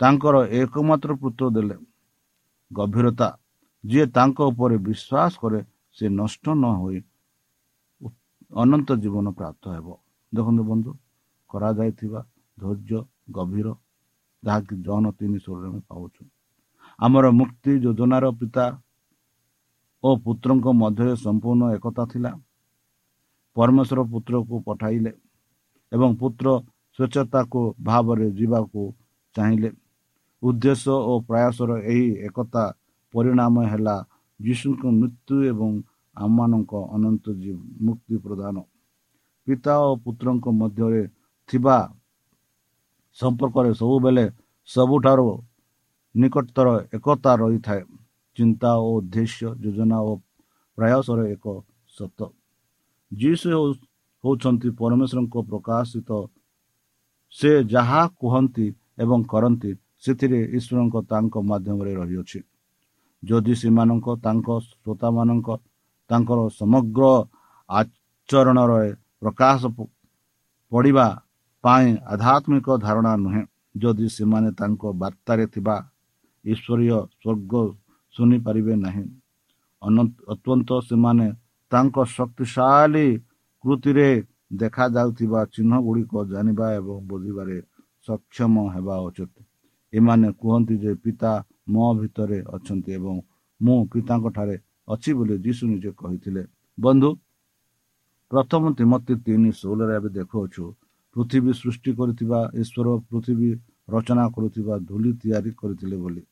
ତାଙ୍କର 0.00 0.36
ଏକମାତ୍ର 0.60 1.10
ପୁତ୍ର 1.22 1.44
ଦେଲେ। 1.56 1.76
ଗଭୀରତା 2.70 3.28
ଯିଏ 3.84 4.04
ତାଙ୍କ 4.16 4.38
ଉପରେ 4.50 4.76
ବିଶ୍ୱାସ 4.86 5.32
କରେ 5.42 5.60
ସେ 5.96 6.04
ନଷ୍ଟ 6.20 6.44
ନ 6.52 6.64
ହୋଇ 6.80 6.98
ଅନନ୍ତ 8.52 8.88
ଜୀବନ 9.02 9.26
ପ୍ରାପ୍ତ 9.38 9.64
ହେବ। 9.76 9.86
ଦେଖନ୍ତୁ 10.32 10.62
ବନ୍ଧୁ 10.70 10.90
କରାଯାଇଥିବା 11.50 12.20
ଧୈର୍ଯ୍ୟ 12.58 13.00
ଗଭୀର 13.36 13.68
ଯାହାକି 14.42 14.74
ଜନ 14.86 15.04
ତିନି 15.18 15.38
ଷୋହଳରେ 15.44 15.68
ଆମେ 15.70 15.80
ପାଉଛୁ। 15.90 16.22
ଆମର 16.98 17.24
ମୁକ୍ତି 17.40 17.72
ଯୋଜନାର 17.84 18.24
ପିତା 18.40 18.66
ଓ 20.04 20.08
ପୁତ୍ରଙ୍କ 20.24 20.66
ମଧ୍ୟରେ 20.82 21.12
ସମ୍ପୂର୍ଣ୍ଣ 21.24 21.62
ଏକତା 21.76 22.04
ଥିଲା। 22.12 22.32
ପରମେଶ୍ୱର 23.56 24.00
ପୁତ୍ରକୁ 24.12 24.54
ପଠାଇଲେ 24.66 25.12
ଏବଂ 25.92 26.10
ପୁତ୍ର 26.20 26.46
ସ୍ୱଚ୍ଛତାକୁ 26.98 27.60
ଭାବରେ 27.88 28.26
ଯିବାକୁ 28.38 28.82
ଚାହିଁଲେ। 29.36 29.70
ଉଦ୍ଦେଶ୍ୟ 30.42 30.94
ଓ 31.10 31.12
ପ୍ରୟାସର 31.28 31.70
ଏହି 31.92 32.08
ଏକତା 32.28 32.64
ପରିଣାମ 33.14 33.54
ହେଲା 33.72 33.96
ଯୀଶୁଙ୍କ 34.40 34.82
ମୃତ୍ୟୁ 35.00 35.36
ଏବଂ 35.52 35.70
ଆମମାନଙ୍କ 36.16 36.72
ଅନନ୍ତ 36.94 37.24
ମୁକ୍ତି 37.86 38.16
ପ୍ରଦାନ। 38.24 38.56
ପିତା 39.46 39.74
ଓ 39.88 39.90
ପୁତ୍ରଙ୍କ 40.04 40.44
ମଧ୍ୟରେ 40.60 41.02
ଥିବା 41.48 41.76
ସମ୍ପର୍କରେ 43.20 43.70
ସବୁବେଳେ 43.74 44.24
ସବୁଠାରୁ 44.68 45.28
ନିକଟତର 46.16 46.68
ଏକତା 46.94 47.32
ରହିଥାଏ। 47.36 47.82
ଚିନ୍ତା 48.36 48.70
ଓ 48.76 48.88
ଉଦ୍ଦେଶ୍ୟ 48.98 49.46
ଯୋଜନା 49.62 49.98
ଓ 50.00 50.16
ପ୍ରୟାସର 50.78 51.18
ଏକ 51.34 51.44
ସତ। 51.98 52.20
ଯୀଶୁ 53.12 53.46
ହେଉ- 53.50 53.80
ହେଉଛନ୍ତି 54.24 54.68
ପରମେଶ୍ୱରଙ୍କ 54.70 55.34
ପ୍ରକାଶିତ। 55.50 56.10
ସେ 57.30 57.50
ଯାହା 57.64 58.00
କୁହନ୍ତି 58.20 58.66
ଏବଂ 58.98 59.20
କରନ୍ତି 59.22 59.70
ସେଥିରେ 60.04 60.40
ଈଶ୍ୱରଙ୍କ 60.56 60.96
ତାଙ୍କ 61.10 61.34
ମାଧ୍ୟମରେ 61.50 61.92
ରହିଅଛି। 61.94 62.40
ଯଦି 63.24 63.54
ସେମାନଙ୍କ 63.54 64.06
ତାଙ୍କ 64.24 64.48
ଶ୍ରୋତାମାନଙ୍କ 64.60 65.48
ତାଙ୍କର 66.10 66.38
ସମଗ୍ର 66.58 67.02
ଆଚରଣର 67.70 68.72
ପ୍ରକାଶ 69.20 69.60
ପଡ଼ିବା 70.72 71.06
ପାଇଁ 71.66 71.88
ଆଧ୍ୟାତ୍ମିକ 72.14 72.68
ଧାରଣା 72.86 73.12
ନୁହେଁ। 73.24 73.42
ଯଦି 73.82 74.06
ସେମାନେ 74.16 74.50
ତାଙ୍କ 74.60 74.82
ବାର୍ତ୍ତାରେ 75.02 75.44
ଥିବା 75.54 75.76
ଈଶ୍ୱରୀୟ 76.44 76.98
ସ୍ୱର୍ଗ 77.20 77.52
ଶୁଣିପାରିବେ 78.14 78.74
ନାହିଁ। 78.84 79.04
ଅନନ୍ତ 79.82 80.14
ଅତ୍ୟନ୍ତ 80.32 80.70
ସେମାନେ 80.88 81.26
ତାଙ୍କ 81.72 81.96
ଶକ୍ତିଶାଳୀ 82.16 83.06
କୃତିରେ 83.64 84.08
ଦେଖାଯାଉଥିବା 84.60 85.40
ଚିହ୍ନ 85.54 85.72
ଗୁଡ଼ିକ 85.86 86.12
ଜାଣିବା 86.32 86.66
ଏବଂ 86.78 86.96
ବୁଝିବାରେ 87.10 87.56
ସକ୍ଷମ 88.08 88.54
ହେବା 88.74 88.96
ଉଚିତ। 89.08 89.34
ଏମାନେ 89.92 90.28
କୁହନ୍ତି 90.40 90.74
ଯେ 90.84 90.92
ପିତା 91.02 91.32
ମୋ 91.72 91.86
ଭିତରେ 92.00 92.38
ଅଛନ୍ତି 92.54 92.90
ଏବଂ 92.98 93.16
ମୁଁ 93.60 93.78
ପିତାଙ୍କ 93.92 94.26
ଠାରେ 94.36 94.56
ଅଛି 94.88 95.10
ବୋଲି 95.18 95.34
ଯୀଶୁ 95.44 95.62
ନିଜେ 95.72 95.90
କହିଥିଲେ। 96.00 96.42
ବନ୍ଧୁ 96.78 97.10
ପ୍ରଥମ 98.30 98.62
ତିମତି 98.78 99.14
ତିନି 99.24 99.50
ଷୋହଳରେ 99.60 99.92
ଏବେ 99.98 100.08
ଦେଖାଉଛୁ 100.18 100.64
ପୃଥିବୀ 101.16 101.52
ସୃଷ୍ଟି 101.52 101.90
କରିଥିବା 101.98 102.40
ଈଶ୍ୱର 102.62 102.88
ପୃଥିବୀ 103.10 103.50
ରଚନା 103.88 104.24
କରୁଥିବା 104.36 104.74
ଧୂଳି 104.88 105.10
ତିଆରି 105.22 105.50
କରିଥିଲେ 105.60 105.96
ବୋଲି। 105.96 106.22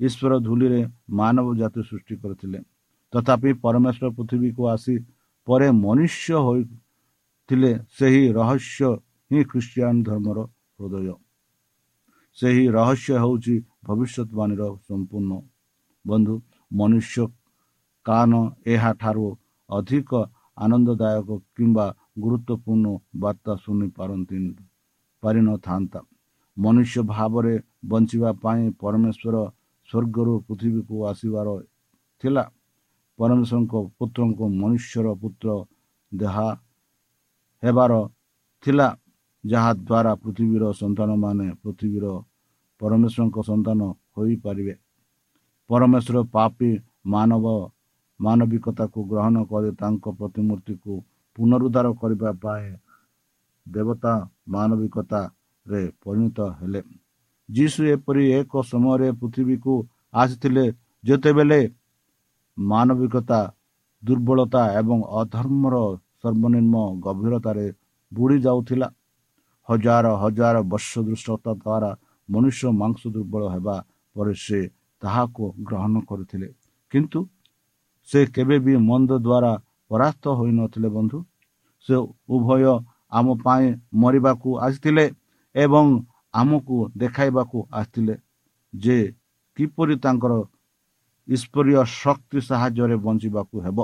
ଈଶ୍ୱର 0.00 0.32
ଧୂଳିରେ 0.46 0.80
ମାନବ 1.10 1.46
ଜାତି 1.60 1.80
ସୃଷ୍ଟି 1.90 2.14
କରିଥିଲେ। 2.22 2.58
ତଥାପି 3.12 3.50
ପରମେଶ୍ୱର 3.64 4.06
ପୃଥିବୀକୁ 4.16 4.62
ଆସି 4.74 4.94
ପରେ 5.46 5.68
ମନୁଷ୍ୟ 5.84 6.34
ହୋଇଥିଲେ 6.46 7.72
ସେହି 7.98 8.22
ରହସ୍ୟ 8.32 8.88
ହିଁ 9.30 9.40
ଖ୍ରୀଷ୍ଟିଆନ 9.44 9.94
ଧର୍ମର 10.02 10.38
ହୃଦୟ। 10.78 11.14
ସେହି 12.38 12.64
ରହସ୍ୟ 12.78 13.12
ହେଉଛି 13.22 13.54
ଭବିଷ୍ୟତବାଣୀର 13.86 14.62
ସମ୍ପୂର୍ଣ୍ଣ। 14.88 15.32
ବନ୍ଧୁ 16.04 16.34
ମନୁଷ୍ୟ 16.72 17.24
କାନ 18.06 18.32
ଏହାଠାରୁ 18.66 19.26
ଅଧିକ 19.68 20.10
ଆନନ୍ଦଦାୟକ 20.58 21.28
କିମ୍ବା 21.56 21.86
ଗୁରୁତ୍ୱପୂର୍ଣ୍ଣ 22.16 22.86
ବାର୍ତ୍ତା 23.22 23.52
ଶୁଣି 23.62 23.88
ପାରନ୍ତି 23.96 24.38
ପାରିନଥାନ୍ତା 25.22 26.00
ମନୁଷ୍ୟ 26.56 27.02
ଭାବରେ 27.10 27.54
ବଞ୍ଚିବା 27.90 28.30
ପାଇଁ 28.42 28.64
ପରମେଶ୍ୱର 28.80 29.36
ସ୍ୱର୍ଗରୁ 29.88 30.34
ପୃଥିବୀକୁ 30.46 30.96
ଆସିବାର 31.10 31.48
ଥିଲା 32.22 32.44
ପରମେଶ୍ୱରଙ୍କ 33.18 33.74
ପୁତ୍ରଙ୍କୁ 33.98 34.44
ମନୁଷ୍ୟର 34.56 35.06
ପୁତ୍ର 35.22 35.48
ଦେହା 36.12 36.48
ହେବାର 37.62 37.92
ଥିଲା 38.64 38.88
ଯାହାଦ୍ୱାରା 39.44 40.12
ପୃଥିବୀର 40.22 40.64
ସନ୍ତାନମାନେ 40.80 41.46
ପୃଥିବୀର 41.62 42.06
ପରମେଶ୍ୱରଙ୍କ 42.80 43.38
ସନ୍ତାନ 43.50 43.80
ହୋଇପାରିବେ 44.14 44.74
ପରମେଶ୍ୱର 45.70 46.18
ପାପୀ 46.34 46.70
ମାନବ 47.14 47.46
ମାନବିକତାକୁ 48.20 48.98
ଗ୍ରହଣ 49.10 49.36
କରି 49.50 49.70
ତାଙ୍କ 49.80 50.04
ପ୍ରତିମୂର୍ତ୍ତିକୁ 50.18 50.94
ପୁନରୁଦ୍ଧାର 51.36 51.86
କରିବା 52.00 52.30
ପାଇଁ 52.42 52.66
ଦେବତା 53.66 54.12
ମାନବିକତାରେ 54.48 55.82
ପରିଣତ 56.02 56.38
ହେଲେ। 56.58 56.82
ଯୀଶୁ 57.48 57.80
ଏପରି 57.94 58.24
ଏକ 58.38 58.52
ସମୟରେ 58.70 59.08
ପୃଥିବୀକୁ 59.20 59.74
ଆସିଥିଲେ 60.14 60.64
ଯେତେବେଳେ 61.04 61.60
ମାନବିକତା 62.58 63.40
ଦୁର୍ବଳତା 64.02 64.62
ଏବଂ 64.80 64.98
ଅଧର୍ମର 65.20 65.76
ସର୍ବନିମ୍ନ 66.20 66.74
ଗଭୀରତାରେ 67.04 67.66
ବୁଡ଼ି 68.12 68.36
ଯାଉଥିଲା। 68.46 68.88
ହଜାର 69.68 70.06
ହଜାର 70.22 70.56
ବର୍ଷ 70.72 70.90
ଦୃଷ୍ଟତା 71.06 71.52
ଦ୍ୱାରା 71.54 71.90
ମନୁଷ୍ୟ 72.28 72.62
ମାଂସ 72.80 73.00
ଦୁର୍ବଳ 73.14 73.42
ହେବା 73.54 73.76
ପରେ 74.16 74.34
ସେ 74.44 74.60
ତାହାକୁ 75.02 75.44
ଗ୍ରହଣ 75.66 75.94
କରିଥିଲେ। 76.08 76.48
କିନ୍ତୁ 76.92 77.18
ସେ 78.08 78.20
କେବେ 78.34 78.56
ବି 78.64 78.74
ମନ୍ଦ 78.88 79.10
ଦ୍ୱାରା 79.26 79.52
ପରାସ୍ତ 79.90 80.24
ହୋଇନଥିଲେ 80.38 80.88
ବନ୍ଧୁ। 80.96 81.18
ସେ 81.88 81.94
ଉଭୟ 82.34 82.62
ଆମ 83.18 83.26
ପାଇଁ 83.44 83.66
ମରିବାକୁ 84.02 84.48
ଆସିଥିଲେ 84.66 85.04
ଏବଂ 85.54 85.86
ଆମକୁ 86.40 86.76
ଦେଖାଇବାକୁ 87.02 87.58
ଆସିଥିଲେ 87.78 88.14
ଯେ 88.74 88.96
କିପରି 89.56 89.94
ତାଙ୍କର 90.04 90.32
ଈଶ୍ୱରୀୟ 91.28 91.74
ଶକ୍ତି 92.02 92.38
ସାହାଯ୍ୟରେ 92.48 92.96
ବଞ୍ଚିବାକୁ 93.06 93.56
ହେବ। 93.64 93.78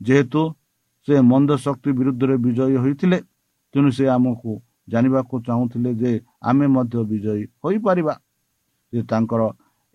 ଯେହେତୁ 0.00 0.42
ସେ 1.08 1.14
ମନ୍ଦ 1.30 1.50
ଶକ୍ତି 1.64 1.90
ବିରୁଦ୍ଧରେ 1.98 2.36
ବିଜୟୀ 2.44 2.76
ହୋଇଥିଲେ 2.82 3.18
ତେଣୁ 3.74 3.90
ସେ 3.96 4.04
ଆମକୁ 4.16 4.50
ଜାଣିବାକୁ 4.92 5.34
ଚାହୁଁଥିଲେ 5.46 5.90
ଯେ 6.00 6.12
ଆମେ 6.48 6.66
ମଧ୍ୟ 6.76 6.96
ବିଜୟୀ 7.10 7.44
ହୋଇପାରିବା। 7.62 8.14
ସେ 8.92 8.98
ତାଙ୍କର 9.10 9.42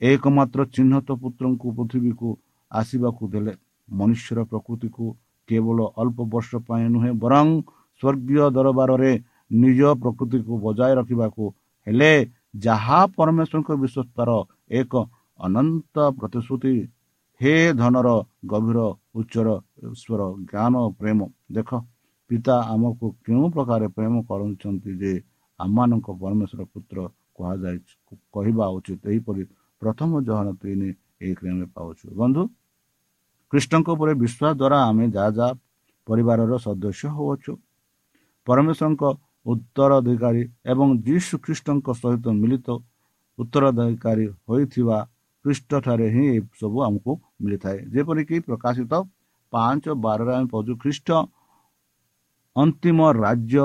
ଏକମାତ୍ର 0.01 0.59
ଚିହ୍ନତ 0.75 1.07
ପୁତ୍ରଙ୍କୁ 1.21 1.67
ପୃଥିବୀକୁ 1.77 2.29
ଆସିବାକୁ 2.71 3.23
ଦେଲେ। 3.33 3.53
ମନୁଷ୍ୟର 3.99 4.39
ପ୍ରକୃତିକୁ 4.51 5.05
କେବଳ 5.49 5.79
ଅଳ୍ପ 6.01 6.17
ବର୍ଷ 6.33 6.51
ପାଇଁ 6.67 6.85
ନୁହେଁ 6.95 7.11
ବରଂ 7.23 7.47
ସ୍ୱର୍ଗୀୟ 8.01 8.45
ଦରବାରରେ 8.55 9.11
ନିଜ 9.61 9.79
ପ୍ରକୃତିକୁ 10.03 10.53
ବଜାୟ 10.65 10.93
ରଖିବାକୁ 10.99 11.43
ହେଲେ 11.87 12.11
ଯାହା 12.65 12.99
ପରମେଶ୍ୱରଙ୍କ 13.17 13.69
ବିଶ୍ୱସ୍ତାର 13.83 14.29
ଏକ 14.79 14.93
ଅନନ୍ତ 15.39 15.95
ପ୍ରତିଶ୍ରୁତି। 16.19 16.75
ହେ 17.41 17.53
ଧନର 17.79 18.09
ଗଭୀର 18.51 18.79
ଉଚ୍ଚର 19.19 19.47
ଈଶ୍ୱର 19.87 20.21
ଜ୍ଞାନ 20.51 20.73
ପ୍ରେମ 20.99 21.19
ଦେଖ 21.55 21.69
ପିତା 22.29 22.55
ଆମକୁ 22.73 23.05
କେଉଁ 23.25 23.45
ପ୍ରକାର 23.55 23.81
ପ୍ରେମ 23.95 24.13
କରୁଛନ୍ତି 24.29 24.91
ଯେ 25.01 25.13
ଆମମାନଙ୍କ 25.59 26.07
ପରମେଶ୍ୱର 26.21 26.61
ପୁତ୍ର 26.73 26.97
କୁହାଯାଇ 27.35 27.77
କହିବା 28.35 28.65
ଉଚିତ। 28.77 29.03
ଏହିପରି 29.11 29.43
ପ୍ରଥମ 29.81 30.11
ଜହନ 30.27 30.47
ତିନି 30.61 30.89
ଏକରେ 31.27 31.49
ଆମେ 31.53 31.67
ପାଉଛୁ। 31.75 32.05
ବନ୍ଧୁ 32.21 32.41
ଖ୍ରୀଷ୍ଟଙ୍କ 33.51 33.87
ଉପରେ 33.95 34.13
ବିଶ୍ୱାସ 34.23 34.51
ଦ୍ୱାରା 34.61 34.77
ଆମେ 34.89 35.05
ଯାହା 35.15 35.29
ଯାହା 35.37 35.51
ପରିବାରର 36.07 36.51
ସଦସ୍ୟ 36.65 37.05
ହେଉଅଛୁ। 37.15 37.51
ପରମେଶ୍ୱରଙ୍କ 38.47 39.03
ଉତ୍ତରାଧିକାରୀ 39.45 40.43
ଏବଂ 40.71 40.87
ଯୀଶୁ 41.07 41.33
ଖ୍ରୀଷ୍ଟଙ୍କ 41.45 41.87
ସହିତ 42.01 42.25
ମିଳିତ 42.41 42.67
ଉତ୍ତରାଧିକାରୀ 43.39 44.25
ହୋଇଥିବା 44.47 44.97
ଖ୍ରୀଷ୍ଟଠାରେ 45.45 46.07
ହିଁ 46.15 46.25
ଏସବୁ 46.37 46.77
ଆମକୁ 46.87 47.11
ମିଳିଥାଏ। 47.43 47.79
ଯେପରିକି 47.93 48.35
ପ୍ରକାଶିତ 48.47 48.93
ପାଞ୍ଚ 49.53 49.85
ବାରରେ 50.03 50.31
ଆମେ 50.37 50.47
ପାଉଛୁ 50.53 50.73
ଖ୍ରୀଷ୍ଟ 50.83 51.09
ଅନ୍ତିମ 52.55 52.99
ରାଜ୍ୟ 53.25 53.57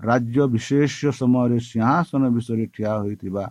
ରାଜ୍ୟ 0.00 0.40
ବିଶେଷ 0.54 0.98
ସମୟରେ 1.20 1.58
ସିଂହାସନ 1.70 2.22
ବିଷୟରେ 2.36 2.66
ଠିଆ 2.74 2.92
ହୋଇଥିବା 3.02 3.44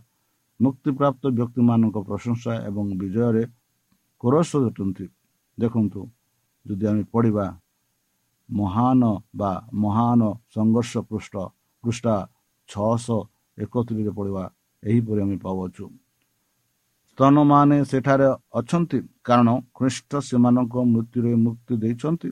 ମୁକ୍ତିପ୍ରାପ୍ତ 0.59 1.23
ବ୍ୟକ୍ତିମାନଙ୍କ 1.37 1.97
ପ୍ରଶଂସା 2.09 2.53
ଏବଂ 2.69 2.85
ବିଜୟରେ 3.01 3.43
କୋରସ 4.21 4.51
ଅଟନ୍ତି 4.69 5.05
ଦେଖନ୍ତୁ 5.57 6.01
ଯଦି 6.65 6.85
ଆମେ 6.91 7.03
ପଢ଼ିବା 7.13 7.45
ମହାନ 8.49 9.01
ବା 9.35 9.51
ମହାନ 9.83 10.21
ସଂଘର୍ଷ 10.55 10.93
ପୃଷ୍ଠ 11.09 11.33
ପୃଷ୍ଠା 11.83 12.15
ଛଅଶହ 12.69 13.19
ଏକତିରିରେ 13.57 14.11
ପଢ଼ିବା 14.17 14.43
ଏହିପରି 14.83 15.19
ଆମେ 15.21 15.37
ପାଉଅଛୁ। 15.45 15.85
ସ୍ତନମାନେ 17.11 17.77
ସେଠାରେ 17.91 18.27
ଅଛନ୍ତି 18.59 18.97
କାରଣ 19.27 19.49
ଖ୍ରୀଷ୍ଟ 19.77 20.11
ସେମାନଙ୍କ 20.27 20.75
ମୃତ୍ୟୁରେ 20.93 21.31
ମୁକ୍ତି 21.45 21.73
ଦେଇଛନ୍ତି। 21.83 22.29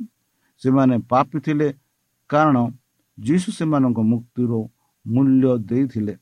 ସେମାନେ 0.61 0.95
ପାପି 1.11 1.37
ଥିଲେ 1.45 1.67
କାରଣ 2.29 2.57
ଯୀଶୁ 3.17 3.49
ସେମାନଙ୍କ 3.57 3.99
ମୁକ୍ତିର 4.11 4.51
ମୂଲ୍ୟ 5.05 5.51
ଦେଇଥିଲେ। 5.69 6.13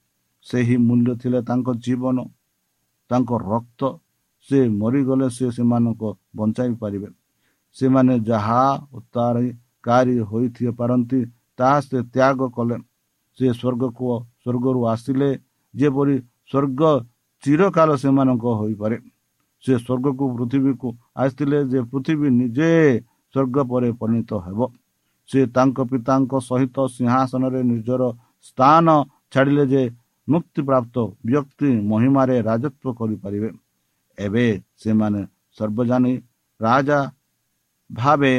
ସେହି 0.46 0.76
ମୂଲ୍ୟ 0.88 1.12
ଥିଲେ 1.22 1.40
ତାଙ୍କ 1.50 1.68
ଜୀବନ 1.86 2.18
ତାଙ୍କ 3.10 3.30
ରକ୍ତ 3.52 3.82
ସେ 4.50 4.58
ମରିଗଲେ 4.82 5.28
ସେ 5.38 5.46
ସେମାନଙ୍କୁ 5.58 6.10
ବଞ୍ଚାଇ 6.38 6.72
ପାରିବେ। 6.82 7.10
ସେମାନେ 7.76 8.14
ଯାହା 8.30 8.64
ଉତ୍ତାରକାରୀ 8.98 10.16
ହୋଇଥିବ 10.30 10.70
ପାରନ୍ତି 10.80 11.20
ତାହା 11.60 11.78
ସେ 11.88 11.98
ତ୍ୟାଗ 12.14 12.40
କଲେ। 12.56 12.78
ସେ 13.38 13.48
ସ୍ୱର୍ଗକୁ 13.60 14.06
ସ୍ୱର୍ଗରୁ 14.44 14.80
ଆସିଲେ। 14.94 15.30
ଯେପରି 15.74 16.16
ସ୍ୱର୍ଗ 16.50 16.82
ଚିରକାଳ 17.44 17.90
ସେମାନଙ୍କ 18.04 18.46
ହୋଇପାରେ। 18.60 18.98
ସେ 19.64 19.74
ସ୍ୱର୍ଗକୁ 19.86 20.24
ପୃଥିବୀକୁ 20.38 20.88
ଆସିଥିଲେ 21.22 21.60
ଯେ 21.72 21.80
ପୃଥିବୀ 21.92 22.28
ନିଜେ 22.40 22.72
ସ୍ୱର୍ଗ 23.34 23.56
ପରେ 23.72 23.90
ପରିଣତ 24.00 24.32
ହେବ। 24.46 24.60
ସେ 25.30 25.40
ତାଙ୍କ 25.56 25.78
ପିତାଙ୍କ 25.92 26.32
ସହିତ 26.50 26.78
ସିଂହାସନରେ 26.96 27.62
ନିଜର 27.72 28.02
ସ୍ଥାନ 28.48 28.86
ଛାଡ଼ିଲେ 29.34 29.64
ଯେ 29.74 29.84
ମୁକ୍ତିପ୍ରାପ୍ତ 30.28 30.96
ବ୍ୟକ୍ତି 31.28 31.70
ମହିମାରେ 31.92 32.36
ରାଜତ୍ୱ 32.48 32.96
କରିପାରିବେ। 33.00 33.50
ଏବେ 34.18 34.46
ସେମାନେ 34.82 35.22
ସର୍ବଜାନୀ 35.58 36.14
ରାଜା 36.60 37.00
ଭାବେ 37.90 38.34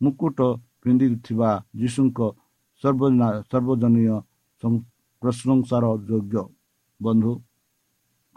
ମୁକୁଟ 0.00 0.38
ପିନ୍ଧିଥିବା 0.82 1.50
ଯୀଶୁଙ୍କ 1.80 2.18
ସର୍ବଜନୀୟ 2.84 4.16
ପ୍ରଶଂସାର 5.22 5.84
ଯୋଗ୍ୟ 6.08 6.42
ବନ୍ଧୁ 7.00 7.32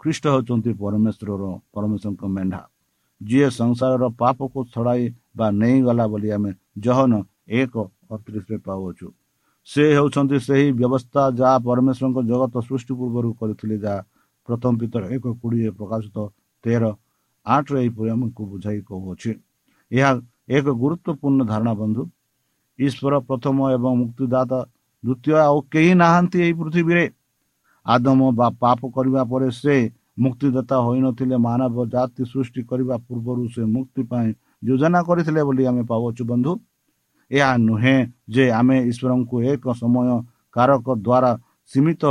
ଖ୍ରୀଷ୍ଟ 0.00 0.24
ହେଉଛନ୍ତି 0.34 0.70
ପରମେଶ୍ୱରର 0.82 1.42
ପରମେଶ୍ୱରଙ୍କ 1.74 2.22
ମେଣ୍ଢା। 2.36 2.60
ଯିଏ 3.20 3.48
ସଂସାରର 3.60 4.04
ପାପକୁ 4.20 4.58
ଛଡ଼ାଇ 4.74 5.04
ବା 5.38 5.46
ନେଇଗଲା 5.60 6.04
ବୋଲି 6.12 6.28
ଆମେ 6.36 6.50
ଜହନ 6.84 7.12
ଏକ 7.60 7.74
ଅତିରିଶରେ 8.14 8.56
ପାଉଅଛୁ। 8.66 9.06
ସେ 9.68 9.82
ହେଉଛନ୍ତି 9.96 10.36
ସେହି 10.46 10.66
ବ୍ୟବସ୍ଥା 10.80 11.22
ଯାହା 11.40 11.56
ପରମେଶ୍ୱରଙ୍କ 11.66 12.18
ଜଗତ 12.30 12.54
ସୃଷ୍ଟି 12.68 12.92
ପୂର୍ବରୁ 12.98 13.28
କରିଥିଲେ 13.40 13.76
ଯାହା 13.84 14.00
ପ୍ରଥମ 14.48 14.72
ପିତର 14.80 15.02
ଏକ 15.16 15.24
କୋଡ଼ିଏ 15.40 15.70
ପ୍ରକାଶିତ 15.78 16.18
ତେର 16.64 16.84
ଆଠରେ 17.46 17.78
ଏହିପରି 17.80 18.08
ଆମକୁ 18.10 18.42
ବୁଝାଇ 18.50 18.78
କହୁଅଛି। 18.88 19.30
ଏହା 19.90 20.10
ଏକ 20.56 20.66
ଗୁରୁତ୍ୱପୂର୍ଣ୍ଣ 20.82 21.40
ଧାରଣା 21.50 21.72
ବନ୍ଧୁ। 21.80 22.02
ଈଶ୍ୱର 22.78 23.14
ପ୍ରଥମ 23.28 23.56
ଏବଂ 23.76 23.92
ମୁକ୍ତିଦାତା 24.02 24.58
ଦ୍ୱିତୀୟ 25.04 25.34
ଆଉ 25.46 25.58
କେହି 25.72 25.92
ନାହାନ୍ତି 26.02 26.38
ଏହି 26.44 26.54
ପୃଥିବୀରେ। 26.60 27.04
ଆଦମ 27.86 28.20
ବା 28.38 28.46
ପାପ 28.62 28.80
କରିବା 28.96 29.22
ପରେ 29.32 29.48
ସେ 29.60 29.74
ମୁକ୍ତିଦାତା 30.24 30.76
ହୋଇନଥିଲେ 30.86 31.36
ମାନବ 31.46 31.76
ଜାତି 31.94 32.22
ସୃଷ୍ଟି 32.32 32.60
କରିବା 32.70 32.96
ପୂର୍ବରୁ 33.06 33.42
ସେ 33.54 33.62
ମୁକ୍ତି 33.74 34.02
ପାଇଁ 34.10 34.28
ଯୋଜନା 34.62 35.00
କରିଥିଲେ 35.08 35.40
ବୋଲି 35.48 35.62
ଆମେ 35.70 35.82
ପାଉଛୁ 35.90 36.22
ବନ୍ଧୁ। 36.30 36.52
ଏହା 37.30 37.50
ନୁହେଁ 37.68 37.96
ଯେ 38.34 38.44
ଆମେ 38.60 38.76
ଈଶ୍ୱରଙ୍କୁ 38.90 39.36
ଏକ 39.50 39.64
ସମୟ 39.80 40.08
କାରକ 40.56 40.86
ଦ୍ୱାରା 41.06 41.30
ସୀମିତ 41.70 42.02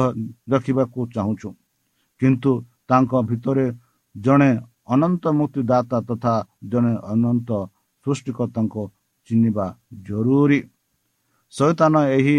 ରଖିବାକୁ 0.53 0.99
ଚାହୁଁଛୁ। 1.15 1.49
କିନ୍ତୁ 2.21 2.51
ତାଙ୍କ 2.89 3.11
ଭିତରେ 3.29 3.65
ଜଣେ 4.15 4.51
ଅନନ୍ତ 4.93 5.23
ମୁକ୍ତିଦାତା 5.39 5.97
ତଥା 6.07 6.35
ଜଣେ 6.71 6.93
ଅନନ୍ତ 7.13 7.49
ସୃଷ୍ଟିକର୍ତ୍ତାଙ୍କୁ 8.05 8.83
ଚିହ୍ନିବା 9.27 9.65
ଜରୁରୀ। 10.07 10.59
ଶୈତାନ 11.53 11.93
ଏହି 12.17 12.37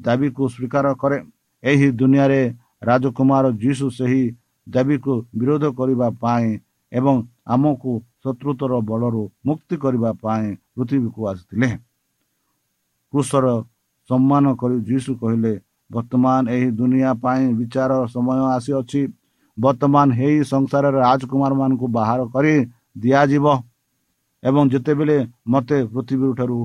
ଦାବିକୁ 0.00 0.42
ସ୍ୱୀକାର 0.54 0.86
କରେ। 1.02 1.18
ଏହି 1.62 1.88
ଦୁନିଆରେ 2.00 2.42
ରାଜକୁମାର 2.82 3.44
ଯୀଶୁ 3.62 3.86
ସେହି 3.98 4.24
ଦାବିକୁ 4.66 5.14
ବିରୋଧ 5.38 5.64
କରିବା 5.78 6.08
ପାଇଁ 6.22 6.48
ଏବଂ 6.92 7.16
ଆମକୁ 7.46 7.92
ଶତ୍ରୁତ୍ୱର 8.22 8.72
ବଳରୁ 8.88 9.22
ମୁକ୍ତି 9.46 9.76
କରିବା 9.82 10.10
ପାଇଁ 10.22 10.46
ପୃଥିବୀକୁ 10.74 11.20
ଆସିଥିଲେ। 11.30 11.70
କୃଷର 13.12 13.46
ସମ୍ମାନ 14.10 14.44
କରି 14.60 14.76
ଯୀଶୁ 14.88 15.10
କହିଲେ 15.20 15.52
ବର୍ତ୍ତମାନ 15.90 16.42
ଏହି 16.54 16.68
ଦୁନିଆ 16.78 17.10
ପାଇଁ 17.22 17.42
ବିଚାର 17.58 17.92
ସମୟ 18.14 18.38
ଆସିଅଛି। 18.56 19.00
ବର୍ତ୍ତମାନ 19.58 20.08
ଏହି 20.26 20.38
ସଂସାରରେ 20.52 20.98
ରାଜକୁମାର 21.06 21.52
ମାନଙ୍କୁ 21.60 21.86
ବାହାର 21.96 22.20
କରି 22.34 22.54
ଦିଆଯିବ 23.02 23.46
ଏବଂ 24.42 24.62
ଯେତେବେଳେ 24.72 25.16
ମୋତେ 25.52 25.78
ପୃଥିବୀ 25.92 26.28
ଠାରୁ 26.38 26.58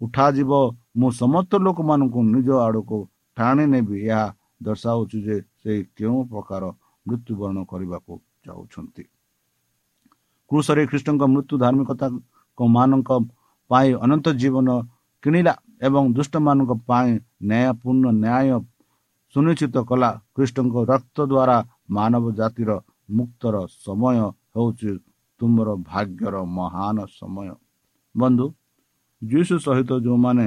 ଉଠାଯିବ 0.00 0.50
ମୁଁ 0.98 1.10
ସମସ୍ତ 1.22 1.52
ଲୋକମାନଙ୍କୁ 1.64 2.20
ନିଜ 2.34 2.48
ଆଡ଼କୁ 2.66 2.98
ଟାଣି 3.36 3.64
ନେବି। 3.72 3.96
ଏହା 4.08 4.24
ଦର୍ଶାଉଛି 4.66 5.18
ଯେ 5.26 5.36
ସେ 5.60 5.72
କେଉଁ 5.96 6.20
ପ୍ରକାର 6.30 6.62
ମୃତ୍ୟୁବରଣ 7.06 7.58
କରିବାକୁ 7.70 8.12
ଯାଉଛନ୍ତି। 8.46 9.04
କୃଷରେ 10.50 10.82
ଖ୍ରୀଷ୍ଟଙ୍କ 10.90 11.22
ମୃତ୍ୟୁ 11.34 11.54
ଧାର୍ମିକତା 11.64 12.06
ମାନଙ୍କ 12.58 13.10
ପାଇଁ 13.70 13.90
ଅନନ୍ତ 14.04 14.26
ଜୀବନ 14.40 14.68
କିଣିଲା 15.22 15.54
ଏବଂ 15.86 16.02
ଦୁଷ୍ଟମାନଙ୍କ 16.16 16.72
ପାଇଁ 16.88 17.10
ନ୍ୟାୟପୂର୍ଣ୍ଣ 17.50 18.06
ନ୍ୟାୟ 18.24 18.48
ସୁନିଶ୍ଚିତ 19.34 19.76
କଲା। 19.88 20.10
ଖ୍ରୀଷ୍ଟଙ୍କ 20.34 20.74
ରକ୍ତ 20.92 21.18
ଦ୍ୱାରା 21.32 21.56
ମାନବ 21.90 22.24
ଜାତିର 22.38 22.70
ମୁକ୍ତର 23.16 23.54
ସମୟ 23.84 24.16
ହେଉଛି 24.54 24.90
ତୁମର 25.40 25.68
ଭାଗ୍ୟର 25.90 26.34
ମହାନ 26.58 26.96
ସମୟ। 27.18 27.48
ବନ୍ଧୁ 28.14 28.46
ଯୀଶୁ 29.22 29.54
ସହିତ 29.66 29.90
ଯେଉଁମାନେ 30.04 30.46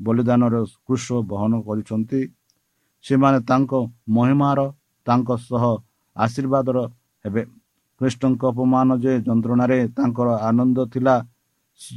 ବଳିଦାନର 0.00 0.54
କୃଷ 0.86 1.06
ବହନ 1.30 1.52
କରିଛନ୍ତି 1.66 2.20
ସେମାନେ 3.04 3.38
ତାଙ୍କ 3.50 3.72
ମହିମାର 4.16 4.60
ତାଙ୍କ 5.06 5.28
ସହ 5.48 5.64
ଆଶୀର୍ବାଦର 6.16 6.78
ହେବେ। 7.24 7.42
ଖ୍ରୀଷ୍ଟଙ୍କ 8.00 8.42
ଅପମାନ 8.52 8.88
ଯେ 9.04 9.12
ଯନ୍ତ୍ରଣାରେ 9.26 9.78
ତାଙ୍କର 9.96 10.28
ଆନନ୍ଦ 10.48 10.78
ଥିଲା 10.92 11.16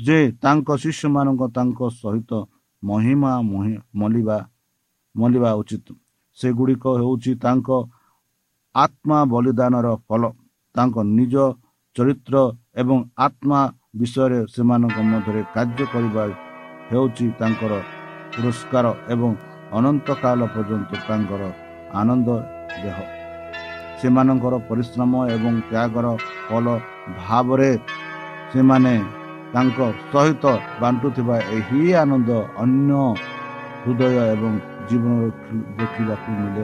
ଯେ 0.05 0.19
ତାଙ୍କ 0.43 0.67
ଶିଷ୍ୟମାନଙ୍କ 0.83 1.41
ତାଙ୍କ 1.57 1.79
ସହିତ 2.01 2.31
ମହିମା 2.83 3.31
ମଲିବା 3.99 4.37
ମଲିବା 5.15 5.49
ଉଚିତ। 5.61 5.87
ସେଗୁଡ଼ିକ 6.37 6.83
ହେଉଛି 6.99 7.31
ତାଙ୍କ 7.45 7.69
ଆତ୍ମା 8.75 9.17
ବଳିଦାନର 9.33 9.87
ଫଳ। 10.07 10.23
ତାଙ୍କ 10.75 10.95
ନିଜ 11.17 11.35
ଚରିତ୍ର 11.95 12.35
ଏବଂ 12.81 12.97
ଆତ୍ମା 13.25 13.59
ବିଷୟରେ 13.99 14.39
ସେମାନଙ୍କ 14.53 14.97
ମଧ୍ୟରେ 15.11 15.41
କାର୍ଯ୍ୟ 15.55 15.85
କରିବା 15.93 16.23
ହେଉଛି 16.89 17.25
ତାଙ୍କର 17.39 17.73
ପୁରସ୍କାର 18.33 18.85
ଏବଂ 19.13 19.31
ଅନନ୍ତ 19.77 20.07
କାଳ 20.23 20.39
ପର୍ଯ୍ୟନ୍ତ 20.55 20.91
ତାଙ୍କର 21.07 21.41
ଆନନ୍ଦ 21.99 22.29
ଦେହ। 22.83 22.97
ସେମାନଙ୍କର 23.99 24.55
ପରିଶ୍ରମ 24.69 25.13
ଏବଂ 25.35 25.53
ତ୍ୟାଗର 25.69 26.07
ଫଳ 26.47 26.65
ଭାବରେ 27.19 27.71
ସେମାନେ 28.51 28.95
ତାଙ୍କ 29.53 29.79
ସହିତ 30.11 30.45
ବାଣ୍ଟୁଥିବା 30.81 31.35
ଏହି 31.57 31.81
ଆନନ୍ଦ 32.01 32.29
ଅନ୍ୟ 32.63 32.91
ହୃଦୟ 33.83 34.13
ଏବଂ 34.35 34.53
ଜୀବନ 34.87 35.13
ଦେଖିବାକୁ 35.79 36.29
ମିଳେ। 36.39 36.63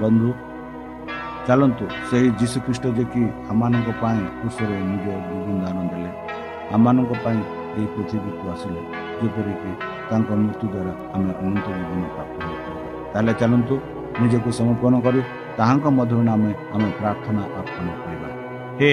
ବନ୍ଧୁ 0.00 0.30
ଚାଲନ୍ତୁ 1.48 1.84
ସେହି 2.08 2.28
ଯୀଶୁଖ୍ରୀଷ୍ଟ 2.40 2.84
ଯେ 2.96 3.04
କି 3.12 3.22
ଆମମାନଙ୍କ 3.52 3.88
ପାଇଁ 4.02 4.20
କୃଷରେ 4.40 4.76
ନିଜ 4.90 5.06
ଜୀବନ 5.26 5.56
ଦାନ 5.64 5.78
ଦେଲେ 5.90 6.10
ଆମମାନଙ୍କ 6.76 7.12
ପାଇଁ 7.24 7.40
ଏହି 7.76 7.86
ପୃଥିବୀକୁ 7.94 8.44
ଆସିଲେ 8.52 8.80
ଯେପରିକି 9.20 9.72
ତାଙ୍କ 10.08 10.28
ମୃତ୍ୟୁ 10.40 10.66
ଦ୍ୱାରା 10.74 10.92
ଆମେ 11.14 11.30
ଅନନ୍ତ 11.40 11.66
ଜୀବନ 11.78 12.02
ପ୍ରାପ୍ତ 12.14 12.36
ହୋଇପାରିବା। 12.46 12.88
ତାହେଲେ 13.12 13.32
ଚାଲନ୍ତୁ 13.40 13.74
ନିଜକୁ 14.22 14.50
ସମର୍ପଣ 14.58 14.92
କରି 15.06 15.20
ତାହାଙ୍କ 15.58 15.86
ମଧୁର 15.98 16.20
ନାମେ 16.30 16.50
ଆମେ 16.74 16.88
ପ୍ରାର୍ଥନା 16.98 17.42
ଅର୍ପଣ 17.60 17.86
କରିବା। 18.02 18.28
ହେ 18.80 18.90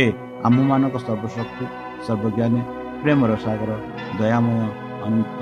ଆମମାନଙ୍କ 0.48 0.96
ସର୍ବଶକ୍ତି 1.06 1.66
ସର୍ବଜ୍ଞାନୀ 2.06 2.62
ପ୍ରେମର 3.02 3.32
ସାଗର 3.46 3.72
ଦୟାମୟ 4.20 4.58
ଅନନ୍ତ 5.06 5.40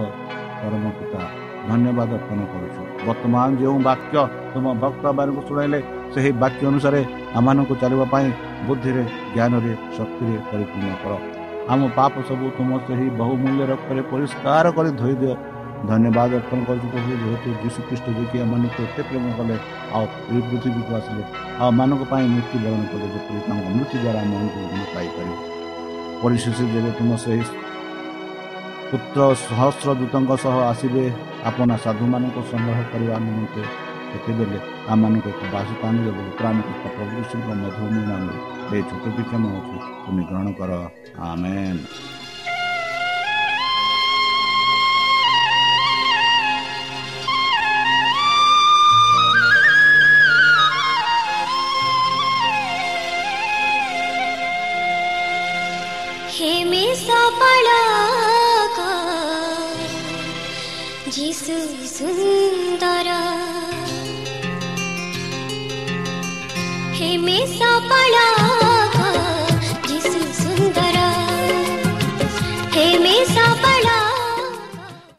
ପରମ 0.61 0.83
ପିତା 0.97 1.21
ଧନ୍ୟବାଦ 1.69 2.09
ଅର୍ପଣ 2.19 2.39
କରୁଛୁ। 2.51 2.81
ବର୍ତ୍ତମାନ 3.07 3.49
ଯେଉଁ 3.61 3.77
ବାକ୍ୟ 3.89 4.15
ତୁମ 4.53 4.65
ଭକ୍ତମାନଙ୍କୁ 4.83 5.41
ଶୁଣାଇଲେ 5.49 5.79
ସେହି 6.13 6.31
ବାକ୍ୟ 6.41 6.63
ଅନୁସାରେ 6.71 7.01
ଆମମାନଙ୍କୁ 7.37 7.73
ଚାଲିବା 7.81 8.05
ପାଇଁ 8.13 8.27
ବୁଦ୍ଧିରେ 8.67 9.03
ଜ୍ଞାନରେ 9.35 9.73
ଶକ୍ତିରେ 9.97 10.37
ପରିପୂର୍ଣ୍ଣ 10.49 10.93
କର। 11.03 11.13
ଆମ 11.71 11.81
ପାପ 11.97 12.13
ସବୁ 12.29 12.45
ତୁମ 12.57 12.69
ସେହି 12.87 13.07
ବହୁମୂଲ୍ୟ 13.21 13.63
ରକ୍ତରେ 13.71 14.01
ପରିଷ୍କାର 14.11 14.65
କରି 14.77 14.89
ଧୋଇ 15.01 15.15
ଦିଅ 15.21 15.33
ଧନ୍ୟବାଦ 15.89 16.29
ଅର୍ପଣ 16.39 16.59
କରୁଛୁ 16.67 16.87
ପ୍ରଭୁ 16.93 17.11
ଯେହେତୁ 17.21 17.49
ଯୀଶୁ 17.63 17.79
ଖ୍ରୀଷ୍ଟ 17.87 18.07
ଯିଏକି 18.15 18.37
ଆମମାନଙ୍କୁ 18.45 18.79
ଏତେ 18.85 19.01
ପ୍ରେମ 19.09 19.25
କଲେ 19.37 19.55
ଆଉ 19.95 20.05
ଏହି 20.29 20.41
ପୃଥିବୀକୁ 20.49 20.91
ଆସିଲେ 20.99 21.23
ଆଉ 21.61 21.69
ମାନଙ୍କ 21.79 22.01
ପାଇଁ 22.11 22.25
ମୃତ୍ୟୁବରଣ 22.35 22.81
କଲେ 22.91 23.05
ଯେପରି 23.13 23.39
ତାଙ୍କ 23.47 23.65
ମୃତ୍ୟୁ 23.77 23.97
ଦ୍ୱାରା 24.03 24.19
ଆମେ 24.23 24.35
ଅନୁକୂଳ 24.39 24.83
ପାଇପାରିବୁ। 24.95 25.35
ପରିଶେଷ 26.21 26.57
ଯେବେ 26.73 26.91
ତୁମ 26.99 27.09
ସେହି 27.23 27.43
ପୁତ୍ର 28.89 29.19
ସହସ୍ର 29.47 29.89
ଦୂତଙ୍କ 29.99 30.31
ସହ 30.43 30.55
ଆସିବେ। 30.71 31.05
ଆପଣ 31.49 31.69
ସାଧୁମାନଙ୍କୁ 31.83 32.41
ସଂଗ୍ରହ 32.51 32.79
କରିବା 32.91 33.15
ନିମନ୍ତେ 33.25 33.63
ସେତେବେଳେ 34.10 34.58
ଆମମାନଙ୍କୁ 34.92 35.28
ଏକ 35.30 35.42
ବାସସ୍ଥାନ 35.54 35.94
ଦେବ 36.06 36.18
ପ୍ରାଣକର୍ତ୍ତା 36.38 36.88
ପ୍ରଭୁ 36.96 37.12
ଯୀଶୁଙ୍କ 37.18 37.48
ମଧୁମୀ 37.62 38.02
ନାମରେ 38.10 38.38
ଏ 38.74 38.82
ଛୋଟ 38.90 39.04
ବିକ୍ଷମ 39.16 39.44
ଅଛି 39.58 39.76
ତୁମେ 40.02 40.22
ଗ୍ରହଣ 40.28 40.46
କର 40.58 40.70
ଆମେନ୍ 41.30 41.80
हेमे 56.36 56.84
सपळक 56.96 58.78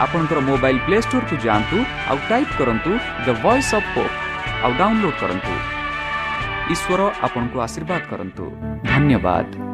ଆପଣଙ୍କର 0.00 0.38
ମୋବାଇଲ୍ 0.40 0.80
ପ୍ଲେ 0.86 0.98
ଷ୍ଟୋରକୁ 1.02 1.36
ଯାଆନ୍ତୁ 1.46 1.76
ଆଉ 2.10 2.18
ଟାଇପ୍ 2.30 2.52
କରନ୍ତୁ 2.58 2.92
ଦ 3.26 3.28
ଭଏସ୍ 3.44 3.74
ଅଫ୍ 3.74 3.88
ହୋପ୍ 3.94 4.14
ଆଉ 4.64 4.72
ଡାଉନଲୋଡ୍ 4.80 5.18
କରନ୍ତୁ। 5.20 5.54
ଈଶ୍ୱର 6.74 7.00
ଆପଣଙ୍କୁ 7.26 7.56
ଆଶୀର୍ବାଦ 7.66 8.02
କରନ୍ତୁ। 8.10 8.44
ଧନ୍ୟବାଦ। 8.90 9.73